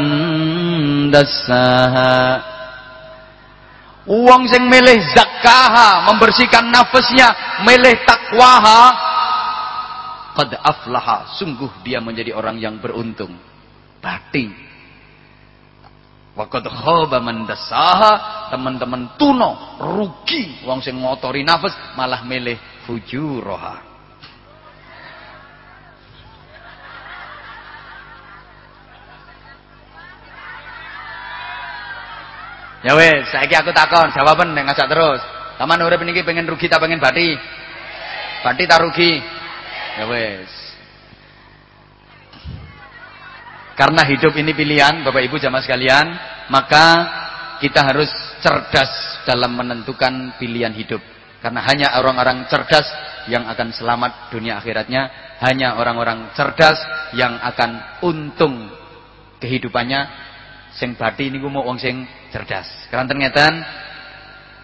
[1.13, 2.41] dassaha.
[4.09, 8.83] Uang sing milih zakaha, membersihkan nafasnya, milih takwaha,
[10.33, 13.37] qad aflaha, sungguh dia menjadi orang yang beruntung.
[14.01, 14.49] Bati.
[16.33, 17.45] Wa qad khaba man
[18.49, 22.57] teman-teman tuno, rugi wong sing ngotori nafas malah milih
[22.89, 23.88] fujuroha.
[32.87, 35.21] Ya wes, saiki aku takon, jawaban nek ngajak terus.
[35.59, 37.35] Taman urip niki pengen rugi tak pengen bati?
[38.47, 39.19] Bati tak rugi?
[39.99, 40.51] Ya wes.
[43.75, 46.07] Karena hidup ini pilihan, Bapak Ibu jamaah sekalian,
[46.51, 46.87] maka
[47.63, 48.11] kita harus
[48.43, 48.91] cerdas
[49.27, 51.03] dalam menentukan pilihan hidup.
[51.39, 52.87] Karena hanya orang-orang cerdas
[53.31, 55.11] yang akan selamat dunia akhiratnya,
[55.47, 56.79] hanya orang-orang cerdas
[57.15, 58.67] yang akan untung
[59.39, 60.28] kehidupannya
[60.79, 62.87] sing bati niku mau wong sing cerdas.
[62.87, 63.45] Karena ternyata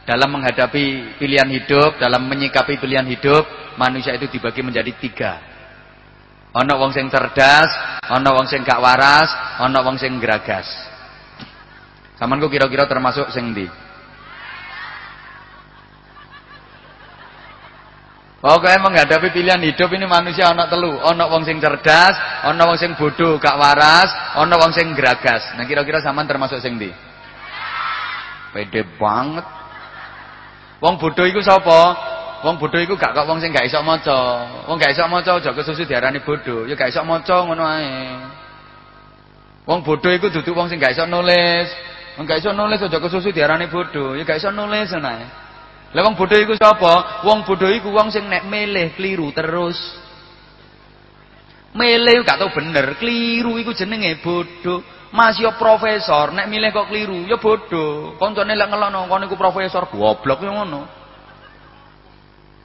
[0.07, 5.33] dalam menghadapi pilihan hidup, dalam menyikapi pilihan hidup, manusia itu dibagi menjadi tiga.
[6.55, 10.71] Ono wong sing cerdas, ono wong sing gak waras, ono wong sing geragas.
[12.15, 13.67] Samanku kira-kira termasuk sing ndi?
[18.45, 22.13] Pokoknya menghadapi pilihan hidup ini manusia anak telu, ana wong sing cerdas,
[22.45, 25.57] ana wong sing bodoh, gak waras, ana wong sing geragas.
[25.57, 26.93] Nah kira-kira sampean termasuk sing ndi?
[28.53, 29.49] Pede banget.
[30.77, 31.97] Wong bodoh iku sapa?
[32.45, 34.45] Wong bodoh iku gak kok wong sing gak iso maca.
[34.69, 38.13] Wong gak iso maca aja kesusu diarani bodoh, ya gak iso maca ngono ae.
[39.65, 41.73] Wong bodoh iku dudu wong sing gak iso nulis.
[42.21, 45.44] Wong gak iso nulis aja kesusu diarani bodoh, ya gak iso nulis ngono ae.
[45.95, 47.23] Lah wong bodho iku sapa?
[47.23, 49.79] Wong bodho iku wong sing nek milih keliru terus.
[51.75, 54.83] Milih gak tau bener, keliru iku jenenge bodho.
[55.15, 58.19] Mas yo profesor, nek milih kok keliru, ya bodho.
[58.19, 60.83] Koncone lek ngelono kono iku profesor, goblok yo ngono.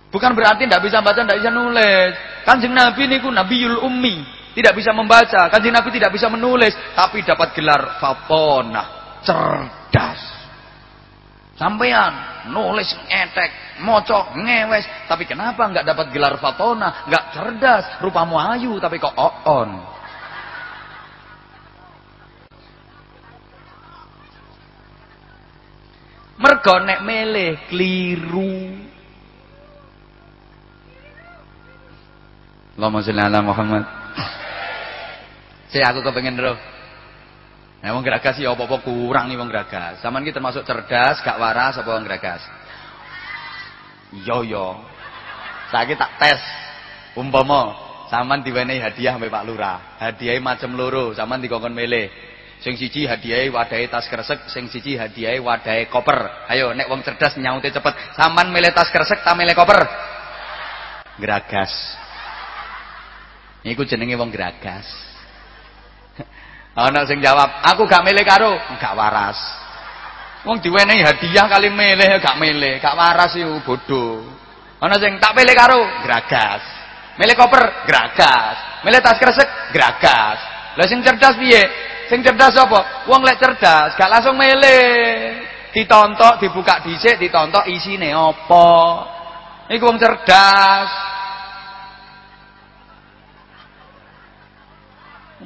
[0.10, 2.18] Bukan berarti tidak bisa baca, tidak bisa nulis.
[2.42, 4.26] Kanjeng Nabi niku Nabiul Ummi,
[4.58, 5.54] tidak bisa membaca.
[5.54, 10.39] Kanjeng Nabi tidak bisa menulis, tapi dapat gelar fatonah, cerdas.
[11.60, 18.80] Sampean nulis ngetek, mocok, ngewes, tapi kenapa nggak dapat gelar fatona, nggak cerdas, rupamu ayu
[18.80, 19.12] tapi kok
[19.44, 20.00] on.
[26.40, 28.80] Mergo nek meleh keliru.
[32.80, 33.84] Allahumma sholli ala Muhammad.
[35.68, 36.79] Saya aku kepengen roh.
[37.80, 40.04] Nah, wong geragas ya apa-apa kurang nih wong geragas.
[40.04, 42.44] Saman ki termasuk cerdas, gak waras apa wong geragas?
[44.28, 44.84] Yo yo.
[45.72, 46.42] Saiki tak tes.
[47.16, 47.78] Umpama
[48.12, 49.96] sampean diwenehi hadiah sampai Pak Lurah.
[50.02, 52.12] Hadiahnya macam loro, sampean dikongkon milih.
[52.60, 56.52] Sing siji hadiahnya wadahe tas kresek, sing siji hadiahnya wadahe koper.
[56.52, 57.94] Ayo nek wong cerdas nyaute cepet.
[58.20, 59.80] Sampean milih tas kresek ta milih koper?
[61.16, 61.72] Geragas.
[63.64, 64.88] Iku jenenge wong geragas.
[66.80, 69.36] Ana sing jawab, aku gak milih karo, gak waras.
[70.48, 74.24] Wong diwenehi hadiah kali milih gak milih, gak waras iku bodoh.
[74.80, 76.64] Ana sing tak pilih karo, gragas.
[77.20, 78.88] Milih koper, gragas.
[78.88, 80.40] Milih tas kresek, gragas.
[80.80, 81.68] Lah sing cerdas piye?
[82.08, 83.04] Sing cerdas apa?
[83.12, 85.36] Wong lek cerdas gak langsung milih.
[85.76, 88.72] Ditontok, dibuka dhisik, ditontok isine apa.
[89.68, 91.09] Iku wong cerdas.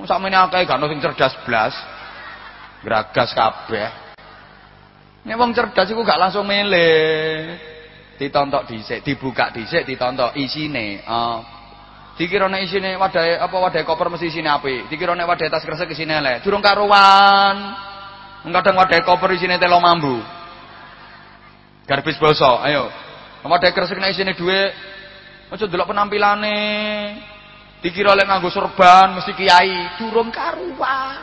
[0.01, 1.73] Sakmene akeh gak ono sing cerdas blas.
[2.81, 3.89] Gragas kabeh.
[5.23, 7.55] Nek wong cerdas iku gak langsung milih.
[8.17, 11.01] Ditontok dhisik, dibuka dhisik, ditontok isine.
[11.05, 11.39] Oh.
[12.13, 14.85] Dikira nek isine wadahe apa wadahe koper mesti isine apik.
[14.89, 16.45] Dikira nek wadahe tas kresek isine elek.
[16.45, 17.57] Durung karuan.
[18.45, 20.21] Kadang wadahe koper isine telo mambu.
[21.89, 22.89] Garbis basa, ayo.
[23.41, 24.71] Wadahe kresek nek isine dhuwit.
[25.49, 26.57] Aja delok penampilane.
[27.83, 31.19] Dikira lek nganggo serban mesti kiai, durung karuan.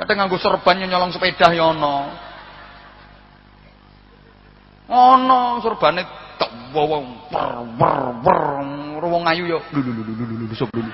[0.00, 1.96] Kadang nganggo serban nyolong sepeda ya ana.
[4.88, 6.02] Ana serbane
[6.40, 10.92] tek wong per per per wong ayu lulu lulu lulu sop lulu.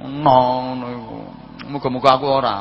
[0.00, 1.18] Ngono iku.
[1.68, 2.58] Muga-muga aku ora.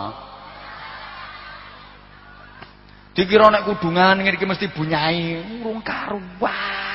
[3.16, 6.89] Dikira nek kudungan ngene iki mesti bunyai, urung karuan.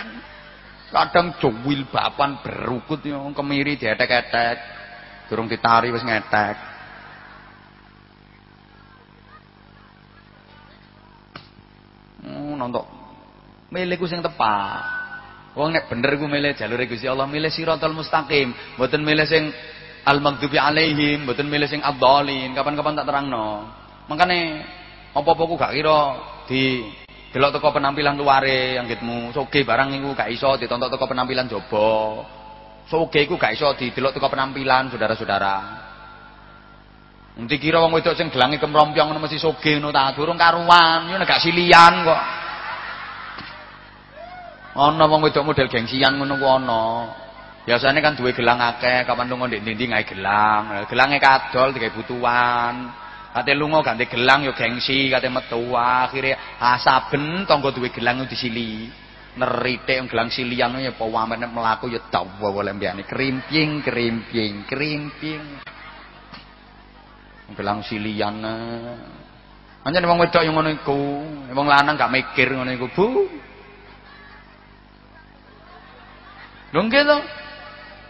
[0.94, 4.56] Kadang jowil bapan berukut yo kemiri dietek-etek.
[5.26, 6.54] Durung ditari wis ngetek.
[12.22, 12.86] Hmm, nontok
[13.74, 14.86] milih ku sing tepat.
[15.58, 19.50] Wong nek bener ku milih jalur Gusti Allah, milih siratal mustaqim, mboten milih sing
[20.06, 22.54] al-maghdubi alaihim, mboten milih sing ad-dhalin.
[22.54, 23.66] Kapan-kapan tak terangno.
[24.06, 24.62] Makane
[25.10, 26.00] apa-apa ku gak kira
[26.46, 26.62] di
[27.34, 32.22] Delok teko penampilan luare anggitmu, soge barang iku gak iso ditonton teko penampilan jaba.
[32.86, 35.56] Soge iku gak iso didelok teko penampilan, Saudara-saudara.
[37.34, 41.18] Nanti kira wong wedok sing gelange kemrompyong ngono mesti soge ngono ta, durung karuan, yo
[41.26, 42.22] gak silian kok.
[44.78, 46.84] Ana wong wedok model gengsian ngono ku ana.
[47.66, 50.86] Biasane kan duwe gelang akeh, kapan lunga ndek-ndi gawe gelang.
[50.86, 52.74] Gelange kadol digawe butuhan.
[53.34, 58.86] Kate lunga ganti gelang yo gengsi, kate metu akhire asaben tangga duwe gelang disili.
[59.34, 65.42] Neritik gelang silian ya apa wamene mlaku ya dawa oleh mbiyane krimping krimping krimping.
[67.58, 68.38] Gelang silian.
[69.82, 71.00] Anjane wong wedok yo ngono iku,
[71.50, 73.06] wong lanang gak mikir ngono iku, Bu.
[76.70, 77.18] Nggih to.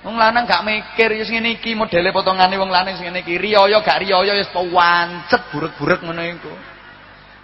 [0.05, 3.41] Wong lanang gak mikir wis ngene iki modele potongane wong lanang sing ngene iki.
[3.41, 6.53] Riyaya gak riyaya wis pancet burek-burek ngono iku.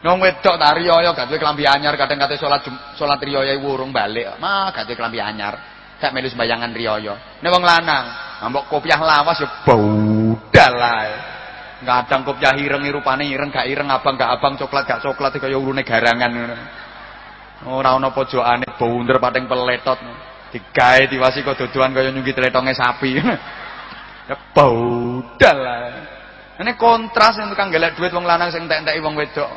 [0.04, 2.60] Wong wedok tak riyaya gak duwe klambi anyar kadang kate salat
[3.00, 4.36] salat riyaya wurung balik.
[4.36, 5.56] Mah gak duwe klambi anyar.
[5.96, 7.40] Gak melu sembayangan riyaya.
[7.40, 8.04] Nek wong lanang,
[8.44, 11.12] ambok kopiah lawas ya baudal ae.
[11.80, 15.80] Kadang kopiah ireng rupane ireng gak ireng, abang gak abang, coklat gak coklat kaya urune
[15.80, 16.56] garangan ngono.
[17.72, 20.00] Ora ana pojokane baunder pating peletot.
[20.50, 23.18] Digawe diwasi kok dodoan kaya nyunggi tletonge sapi.
[24.30, 25.60] ya baudal.
[26.60, 29.48] Ini kontras yang tukang gelek duit wong lanang sing entek-enteki wong wedok.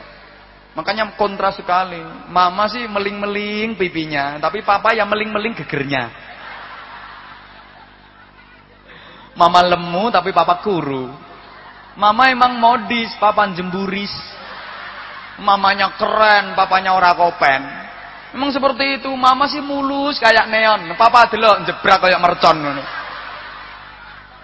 [0.73, 1.99] Makanya kontras sekali.
[2.29, 6.09] Mama sih meling-meling pipinya, tapi papa yang meling-meling gegernya.
[9.33, 11.09] Mama lemu tapi papa kuru.
[11.97, 14.13] Mama emang modis, papa jemburis.
[15.41, 17.82] Mamanya keren, papanya ora kopen.
[18.33, 19.09] Emang seperti itu.
[19.13, 20.97] Mama sih mulus kayak neon.
[20.97, 22.57] Papa delok jebrak kayak mercon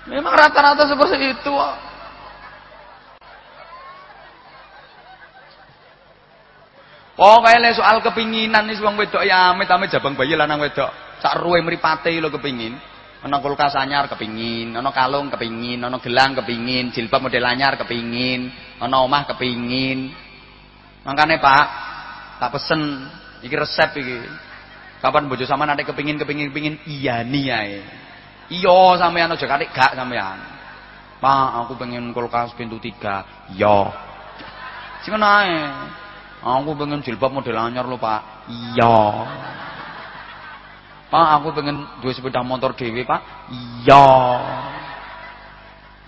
[0.09, 1.53] Memang rata-rata seperti itu.
[7.19, 10.87] Pokoknya soal kepinginan nih wong wedok ya amit-amit jabang bayi lanang wedok.
[11.19, 12.79] Sak ruwe mripate lo kepingin.
[13.19, 18.47] Ana kulkas anyar kepingin, ana kalung kepingin, ana gelang kepingin, jilbab model anyar kepingin,
[18.79, 20.15] ana omah kepingin.
[21.03, 21.67] Makane Pak,
[22.39, 23.11] tak pesen
[23.43, 24.17] iki resep iki.
[24.99, 27.79] Kapan bojo sama nanti kepingin kepingin kepingin iya nih ae.
[28.49, 30.59] Iya sampean aja katik gak sampean.
[31.19, 33.27] Pak, aku pengen kulkas pintu tiga.
[33.51, 33.91] Iya.
[35.03, 35.59] Sing ae.
[36.39, 38.47] Aku pengen jilbab model anyar lho, Pak.
[38.47, 39.27] Iya.
[41.11, 43.51] Pak, aku pengen dua sepeda motor dewi, Pak.
[43.51, 44.07] Iya.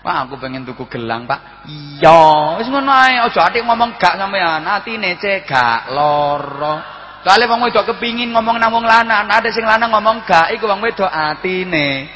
[0.00, 1.68] Pak, aku pengen tuku gelang, Pak.
[1.68, 2.56] Iya.
[2.56, 4.64] Wis ngono ae, aja atik ngomong gak sampean.
[4.64, 6.91] Atine gak loro.
[7.22, 10.82] Soale wong wedok kepingin ngomong nang wong lanang, ada sing lanang ngomong gak, iku wong
[10.82, 12.10] wedok atine.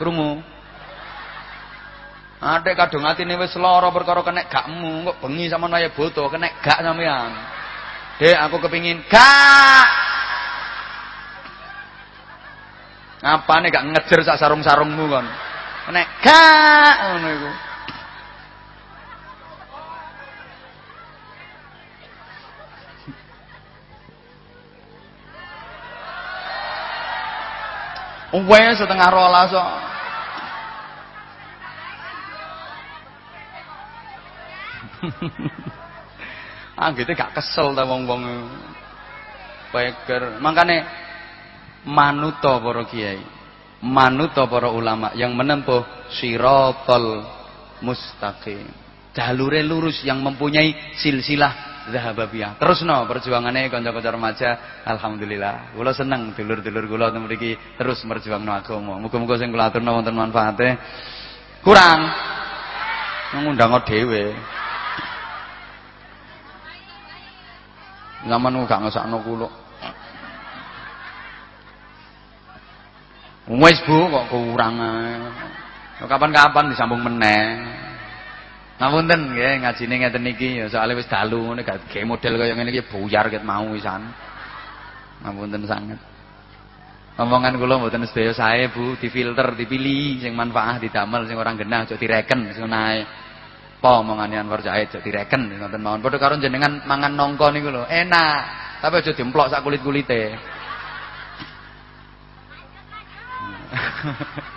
[0.00, 0.40] Krungu?
[2.40, 6.80] Adek kadung atine wis lara perkara kenek gakmu, kok bengi sama naya boto, kenek gak
[6.80, 7.32] sampean.
[8.16, 9.88] Dek, aku kepingin gak.
[13.20, 15.28] Ngapane gak ngejer sak sarung-sarungmu kon?
[15.92, 17.50] Kenek gak ngono iku.
[28.34, 29.70] Wes setengah rolas kok.
[36.74, 38.22] ah gitu gak kesel ta wong-wong
[39.70, 40.42] peker.
[40.42, 40.82] Makane
[41.86, 43.34] manuto para kiai
[43.84, 47.28] manuto para ulama yang menempuh siratal
[47.84, 48.64] mustaqim.
[49.12, 54.50] Jalure lurus yang mempunyai silsilah zahababiyah terus no perjuangannya kanca-kanca remaja.
[54.88, 55.76] Alhamdulillah.
[55.76, 58.96] Kula seneng dulur-dulur kula mriki terus merjuangno agama.
[59.00, 60.80] Muga-muga sing kula aturna wonten manfaate.
[61.60, 62.00] Kurang.
[63.34, 64.32] Ngundang dhewe.
[68.24, 69.48] Zaman gak ngesakno kula.
[73.44, 74.80] Wis Bu kok kurang
[76.04, 77.83] Kapan-kapan disambung meneh.
[78.74, 82.70] Ngapunten nggih ngajine ngeten iki ya soalé wis dalu ngene gak gawe model kaya ngene
[82.74, 84.02] iki buyar ket mau wisan.
[85.22, 86.00] Ngapunten sanget.
[87.14, 91.94] Omongan kula mboten sedaya sae Bu, difilter, dipilih sing manfaat didamel sing orang genah aja
[91.94, 93.06] direken sing nae
[93.84, 96.00] apa omongane Anwar Zahid jadi reken ngoten mawon.
[96.00, 98.40] Padha karo jenengan mangan nongko niku lho, enak.
[98.80, 100.40] Tapi aja dimplok sak kulit-kulite.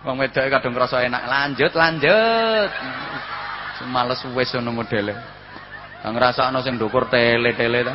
[0.00, 1.28] Wong wedoke kadung krasa enak.
[1.28, 2.70] Lanjut, lanjut.
[3.76, 5.12] Semales wis ngono modele.
[6.00, 7.94] Kang ngrasakno sing ndukur tele-tele ta.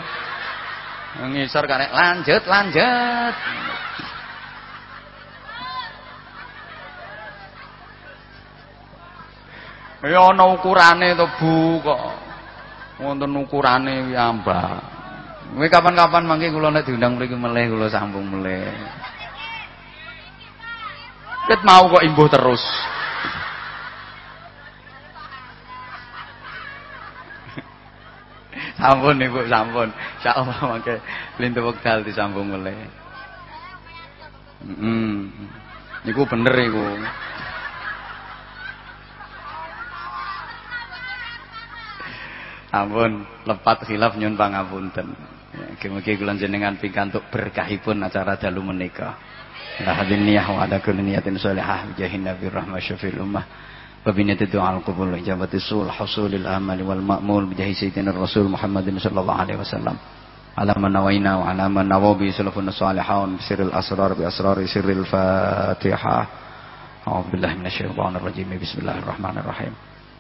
[1.26, 3.36] Ngisor karek lanjut, lanjut.
[10.06, 12.02] Ya ana ukurane to Bu kok.
[13.02, 14.94] Wonten ukurane piyambak.
[15.56, 18.70] Kowe kapan-kapan mangke kula nek diundang mriki meleh kula sambung meleh.
[21.46, 22.66] Ket mau kok imbuh terus.
[28.82, 29.94] sampun Ibu, sampun.
[29.94, 30.98] Insyaallah mangke
[31.38, 32.74] lintu wekdal disambung meleh.
[34.66, 34.82] Heeh.
[34.82, 35.30] Mm
[36.06, 36.86] Niku bener iku.
[42.70, 45.18] Ampun, lepat khilaf nyun pangapunten.
[45.56, 49.18] Ya, mugi kula jenengan pikantuk berkahipun acara dalu menika.
[49.82, 53.44] أحد النية وعلى كل نية صالحة بجاه النبي الرحمة شفيع الأمة
[54.08, 59.56] وبنية الدعاء القبول إجابة السؤال حصول الأمل والمأمول بجاه سيدنا الرسول محمد صلى الله عليه
[59.58, 59.96] وسلم
[60.58, 66.28] على من نوينا وعلى من نوى به سلفنا الصالحون بسر الأسرار بأسرار سر الفاتحة
[67.08, 69.74] أعوذ بالله من الشيطان الرجيم بسم الله الرحمن الرحيم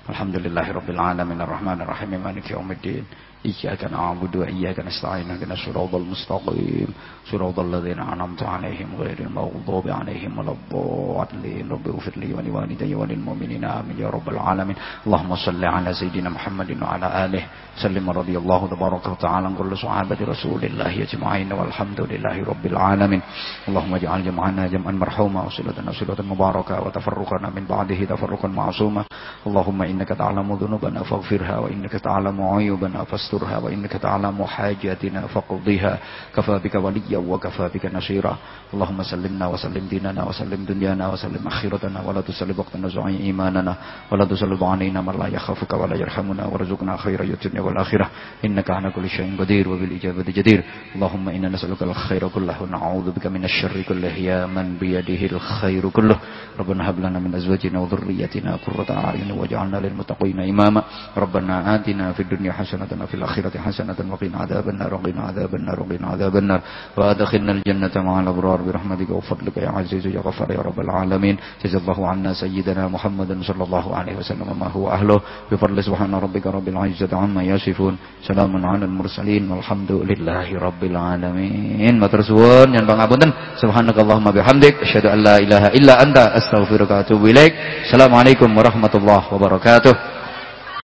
[0.09, 3.03] الحمد لله رب العالمين الرحمن الرحيم مالك يوم الدين
[3.46, 6.88] إياك نعبد وإياك نستعين اهدنا الصراط المستقيم
[7.30, 13.96] صراط الذين أنعمت عليهم غير المغضوب عليهم ولا الضالين رب اغفر لي ولوالدي وللمؤمنين آمين
[13.98, 14.76] يا رب العالمين
[15.06, 17.42] اللهم صل على سيدنا محمد وعلى آله
[17.82, 23.20] سلم رضي الله تبارك وتعالى عن كل صحابة رسول الله أجمعين والحمد لله رب العالمين
[23.68, 29.04] اللهم اجعل جمعنا جمعا مرحوما وصلتنا صلة مباركة وتفرقنا من بعده تفرقا معصوما
[29.46, 33.04] اللهم إنك تعلم ذنوبنا فاغفرها وإنك تعلم عيوبنا
[33.35, 35.99] فاسترها وإنك تعلم حاجاتنا فاقضيها
[36.35, 38.37] كفى بك وليا وكفى بك نصيرا.
[38.73, 42.01] اللهم سلمنا وسلم ديننا وسلم دنيانا وسلم آخرتنا.
[42.07, 43.75] ولا تسلب وقتنا زعي إيماننا.
[44.11, 46.45] ولا تسلب علينا من لا يخافك ولا يرحمنا.
[46.45, 48.09] وارزقنا خير الدنيا والآخرة.
[48.45, 50.63] إنك على كل شيء قدير وبالإجابة جدير.
[50.95, 52.55] اللهم إنا نسألك الخير كله.
[52.63, 54.15] ونعوذ بك من الشر كله.
[54.15, 56.17] يا من بيده الخير كله.
[56.59, 60.83] ربنا هب لنا من أزواجنا وذريتنا قرة أعين واجعلنا للمتقين إماما.
[61.17, 66.06] ربنا آتنا في الدنيا حسنة وفي الآخرة حسنة وقنا عذاب النار وقنا عذاب النار وقنا
[66.06, 66.60] عذاب النار
[66.96, 71.98] وأدخلنا الجنة مع الأبرار برحمتك وفضلك يا عزيز يا غفار يا رب العالمين جزا الله
[72.08, 75.18] عنا سيدنا محمد صلى الله عليه وسلم ما هو أهله
[75.52, 77.94] بفضل سبحان ربك رب العزة عما يصفون
[78.28, 83.30] سلام على المرسلين والحمد لله رب العالمين matur suwun nyan pangapunten
[83.60, 87.52] subhanakallahumma bihamdik asyhadu an la ilaha illa anta astaghfiruka wa atubu ilaik
[87.86, 90.13] assalamualaikum warahmatullahi wabarakatuh